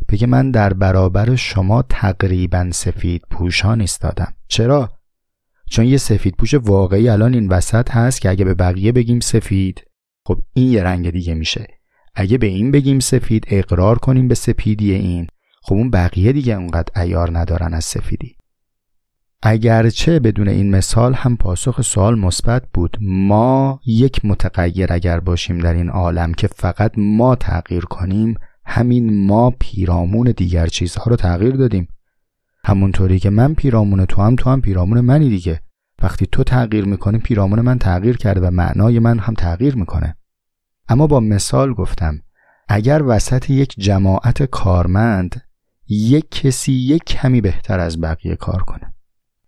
بگه 0.08 0.26
من 0.26 0.50
در 0.50 0.72
برابر 0.72 1.34
شما 1.34 1.82
تقریبا 1.82 2.70
سفید 2.72 3.22
پوشان 3.30 3.80
ایستادم 3.80 4.34
چرا؟ 4.48 4.92
چون 5.70 5.84
یه 5.84 5.96
سفید 5.96 6.36
پوش 6.36 6.54
واقعی 6.54 7.08
الان 7.08 7.34
این 7.34 7.48
وسط 7.48 7.90
هست 7.90 8.20
که 8.20 8.30
اگه 8.30 8.44
به 8.44 8.54
بقیه 8.54 8.92
بگیم 8.92 9.20
سفید 9.20 9.84
خب 10.26 10.42
این 10.52 10.72
یه 10.72 10.82
رنگ 10.82 11.10
دیگه 11.10 11.34
میشه 11.34 11.75
اگه 12.18 12.38
به 12.38 12.46
این 12.46 12.70
بگیم 12.70 12.98
سفید 12.98 13.44
اقرار 13.48 13.98
کنیم 13.98 14.28
به 14.28 14.34
سپیدی 14.34 14.92
این. 14.92 15.26
خب 15.62 15.74
اون 15.74 15.90
بقیه 15.90 16.32
دیگه 16.32 16.54
اونقدر 16.54 17.02
ایار 17.02 17.38
ندارن 17.38 17.74
از 17.74 17.84
سفیدی. 17.84 18.36
اگرچه 19.42 20.18
بدون 20.18 20.48
این 20.48 20.70
مثال 20.70 21.14
هم 21.14 21.36
پاسخ 21.36 21.82
سوال 21.82 22.18
مثبت 22.18 22.62
بود. 22.74 22.96
ما 23.00 23.80
یک 23.86 24.24
متغیر 24.24 24.92
اگر 24.92 25.20
باشیم 25.20 25.58
در 25.58 25.74
این 25.74 25.88
عالم 25.88 26.34
که 26.34 26.46
فقط 26.46 26.92
ما 26.96 27.34
تغییر 27.34 27.84
کنیم 27.84 28.34
همین 28.66 29.26
ما 29.26 29.50
پیرامون 29.50 30.34
دیگر 30.36 30.66
چیزها 30.66 31.04
رو 31.10 31.16
تغییر 31.16 31.56
دادیم. 31.56 31.88
همونطوری 32.64 33.18
که 33.18 33.30
من 33.30 33.54
پیرامون 33.54 34.04
تو 34.04 34.22
هم 34.22 34.36
تو 34.36 34.50
هم 34.50 34.60
پیرامون 34.60 35.00
منی 35.00 35.28
دیگه. 35.28 35.60
وقتی 36.02 36.26
تو 36.32 36.44
تغییر 36.44 36.84
می‌کنی 36.84 37.18
پیرامون 37.18 37.60
من 37.60 37.78
تغییر 37.78 38.16
کرده 38.16 38.40
و 38.40 38.50
معنای 38.50 38.98
من 38.98 39.18
هم 39.18 39.34
تغییر 39.34 39.76
می‌کنه. 39.76 40.16
اما 40.88 41.06
با 41.06 41.20
مثال 41.20 41.74
گفتم 41.74 42.20
اگر 42.68 43.02
وسط 43.06 43.50
یک 43.50 43.74
جماعت 43.78 44.42
کارمند 44.42 45.42
یک 45.88 46.30
کسی 46.30 46.72
یک 46.72 47.04
کمی 47.04 47.40
بهتر 47.40 47.80
از 47.80 48.00
بقیه 48.00 48.36
کار 48.36 48.62
کنه. 48.62 48.94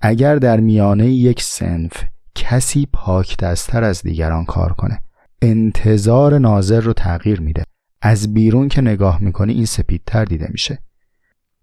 اگر 0.00 0.36
در 0.36 0.60
میانه 0.60 1.06
یک 1.06 1.42
سنف 1.42 2.04
کسی 2.34 2.88
پاک 2.92 3.36
دستتر 3.36 3.84
از 3.84 4.02
دیگران 4.02 4.44
کار 4.44 4.72
کنه 4.72 5.00
انتظار 5.42 6.38
ناظر 6.38 6.80
رو 6.80 6.92
تغییر 6.92 7.40
میده. 7.40 7.62
از 8.02 8.34
بیرون 8.34 8.68
که 8.68 8.80
نگاه 8.80 9.22
می‌کنی 9.22 9.52
این 9.52 9.66
سپیدتر 9.66 10.24
دیده 10.24 10.48
میشه. 10.50 10.78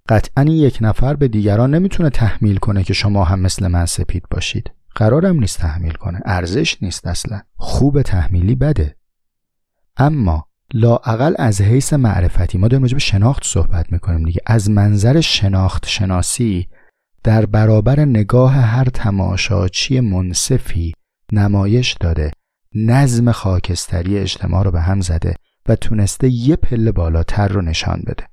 قطعا 0.09 0.43
یک 0.43 0.78
نفر 0.82 1.13
به 1.13 1.28
دیگران 1.28 1.76
نمی‌تونه 1.76 2.09
تحمیل 2.09 2.57
کنه 2.57 2.84
که 2.84 2.93
شما 2.93 3.23
هم 3.23 3.39
مثل 3.39 3.67
من 3.67 3.86
سپید 3.86 4.23
باشید. 4.32 4.71
قرارم 4.95 5.39
نیست 5.39 5.59
تحمیل 5.59 5.93
کنه. 5.93 6.21
ارزش 6.26 6.84
نیست 6.84 7.07
اصلا. 7.07 7.41
خوب 7.55 8.01
تحمیلی 8.01 8.55
بده. 8.55 8.95
اما 9.98 10.48
لاعقل 10.74 11.34
از 11.38 11.62
حیث 11.62 11.93
معرفتی 11.93 12.58
ما 12.58 12.68
داریم 12.68 12.84
راجع 12.84 12.98
شناخت 12.98 13.43
صحبت 13.46 13.91
می‌کنیم 13.91 14.24
دیگه. 14.24 14.41
از 14.46 14.70
منظر 14.70 15.22
شناخت 15.22 15.88
شناسی 15.88 16.68
در 17.24 17.46
برابر 17.46 18.00
نگاه 18.00 18.54
هر 18.54 18.86
تماشاچی 18.86 20.00
منصفی 20.00 20.93
نمایش 21.32 21.93
داده. 22.00 22.32
نظم 22.76 23.32
خاکستری 23.32 24.18
اجتماع 24.18 24.64
رو 24.64 24.72
به 24.72 24.82
هم 24.82 25.02
زده 25.02 25.36
و 25.68 25.76
تونسته 25.76 26.30
یه 26.30 26.56
پله 26.56 26.91
بالاتر 26.91 27.48
رو 27.48 27.62
نشان 27.62 28.04
بده. 28.08 28.28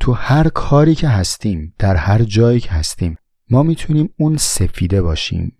تو 0.00 0.12
هر 0.12 0.48
کاری 0.48 0.94
که 0.94 1.08
هستیم 1.08 1.74
در 1.78 1.96
هر 1.96 2.22
جایی 2.22 2.60
که 2.60 2.70
هستیم 2.70 3.16
ما 3.50 3.62
می‌تونیم 3.62 4.08
اون 4.18 4.36
سفیده 4.36 5.02
باشیم. 5.02 5.56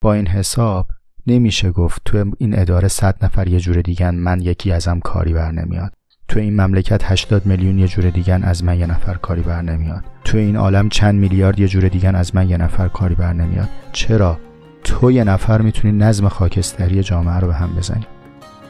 با 0.00 0.14
این 0.14 0.26
حساب 0.26 0.88
نمیشه 1.26 1.70
گفت 1.70 2.02
تو 2.04 2.24
این 2.38 2.58
اداره 2.58 2.88
صد 2.88 3.24
نفر 3.24 3.48
یه 3.48 3.60
جور 3.60 3.82
دیگن 3.82 4.14
من 4.14 4.40
یکی 4.40 4.72
ازم 4.72 5.00
کاری 5.00 5.32
بر 5.32 5.52
نمیاد. 5.52 5.92
تو 6.28 6.40
این 6.40 6.60
مملکت 6.60 7.00
80 7.04 7.46
میلیون 7.46 7.78
یه 7.78 7.88
جور 7.88 8.10
دیگن 8.10 8.42
از 8.44 8.64
من 8.64 8.78
یه 8.78 8.86
نفر 8.86 9.14
کاری 9.14 9.42
بر 9.42 9.62
نمیاد. 9.62 10.04
تو 10.24 10.38
این 10.38 10.56
عالم 10.56 10.88
چند 10.88 11.14
میلیارد 11.14 11.60
یه 11.60 11.68
جور 11.68 11.88
دیگن 11.88 12.14
از 12.14 12.34
من 12.34 12.48
یه 12.48 12.56
نفر 12.56 12.88
کاری 12.88 13.14
بر 13.14 13.32
نمیاد. 13.32 13.68
چرا؟ 13.92 14.38
تو 14.84 15.12
یه 15.12 15.24
نفر 15.24 15.62
می‌تونی 15.62 15.98
نظم 15.98 16.28
خاکستری 16.28 17.02
جامعه 17.02 17.36
رو 17.36 17.46
به 17.46 17.54
هم 17.54 17.74
بزنی. 17.76 18.06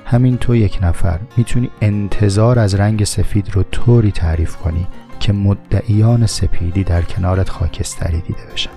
همین 0.05 0.37
تو 0.37 0.57
یک 0.57 0.79
نفر 0.83 1.19
می‌تونی 1.37 1.71
انتظار 1.81 2.59
از 2.59 2.75
رنگ 2.75 3.05
سفید 3.05 3.51
رو 3.55 3.63
طوری 3.63 4.13
تعریف 4.13 4.57
کنی 4.57 4.87
که 5.21 5.33
مدعیان 5.33 6.27
سپیدی 6.27 6.85
در 6.85 7.03
کنارت 7.03 7.49
خاکستری 7.49 8.21
دیده 8.21 8.43
بشن. 8.53 8.71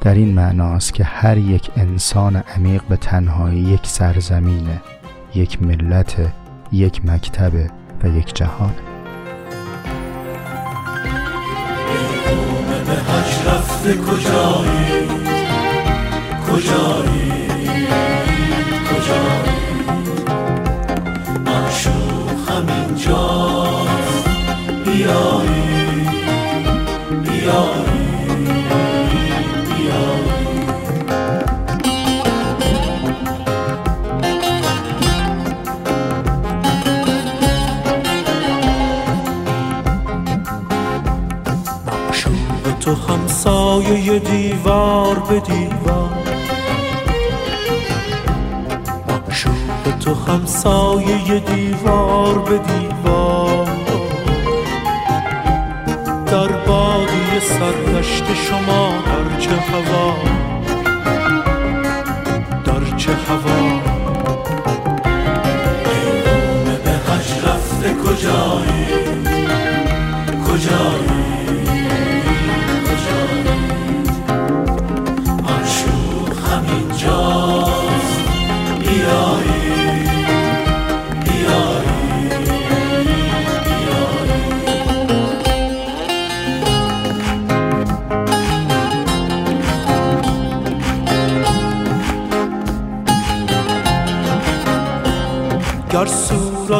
در 0.00 0.14
این 0.14 0.34
معناست 0.34 0.94
که 0.94 1.04
هر 1.04 1.38
یک 1.38 1.70
انسان 1.76 2.36
عمیق 2.36 2.82
به 2.88 2.96
تنهایی 2.96 3.60
یک 3.60 3.86
سرزمین 3.86 4.68
یک 5.34 5.62
ملت 5.62 6.32
یک 6.72 7.04
مکتب 7.04 7.52
و 8.02 8.08
یک 8.08 8.34
جهان 8.34 8.74
بیایی 24.84 25.80
همسایه 43.20 44.18
دیوار 44.18 45.18
به 45.18 45.40
دیوار. 45.40 46.10
معشوق 49.08 49.98
تو 50.00 50.14
همسایه 50.14 51.38
دیوار 51.38 52.38
به 52.38 52.58
دیوار. 52.58 53.68
در 56.26 56.48
بادی 56.48 57.40
سرگشت 57.40 58.24
شما 58.34 58.92
در 59.06 59.40
چه 59.40 59.56
هوا؟ 59.56 60.14
در 62.64 62.96
چه 62.96 63.12
هوا؟ 63.12 63.69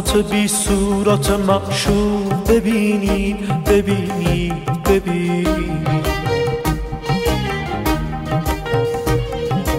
صورت 0.00 0.30
بی 0.30 0.48
صورت 0.48 1.30
معشوق 1.30 2.48
ببینی 2.48 3.36
ببینی 3.66 4.52
ببینی. 4.86 5.44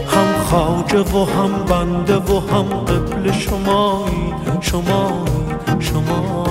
هم 0.07 0.43
خاجه 0.49 0.99
و 0.99 1.25
هم 1.25 1.65
بنده 1.65 2.17
و 2.17 2.39
هم 2.39 2.63
قبل 2.63 3.31
شمایی 3.31 4.33
شمایی 4.61 5.79
شما 5.79 6.45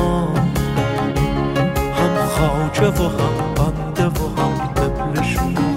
هم 1.96 2.26
خاجه 2.28 2.88
و 2.88 3.08
هم 3.08 3.54
بنده 3.54 4.06
و 4.06 4.40
هم 4.40 4.58
قبل 4.76 5.22
شما 5.22 5.76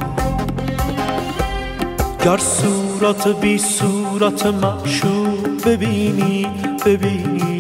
گر 2.26 2.38
صورت 2.38 3.28
بی 3.28 3.58
صورت 3.58 4.46
معشوق 4.46 5.66
ببینی 5.66 6.48
ببینید 6.86 7.53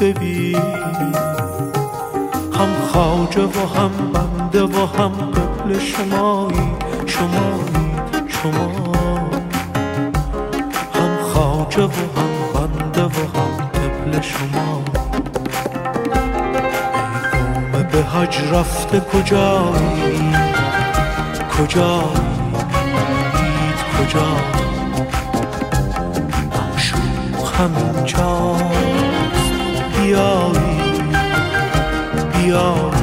ببینید 0.00 1.16
هم 2.58 2.68
خاجه 2.92 3.42
و 3.42 3.66
هم 3.76 3.90
بنده 4.12 4.62
و 4.62 4.86
هم 4.86 5.12
قبل 5.12 5.78
شمایی 5.78 6.72
شمایید 7.06 8.28
شما 8.28 8.92
هم 10.94 11.18
خاجه 11.34 11.82
و 11.82 11.86
هم 11.86 12.32
بنده 12.54 13.04
و 13.04 13.38
هم 13.38 13.56
قبل 13.74 14.20
شما 14.20 14.82
ای 17.74 17.82
به 17.82 18.02
حج 18.02 18.38
رفته 18.52 19.00
کجایی؟ 19.00 20.32
کجایی؟ 21.58 22.38
کجایی؟ 23.98 24.58
همینجاست 27.58 28.77
بیایی 30.08 31.00
بیایی. 32.32 32.97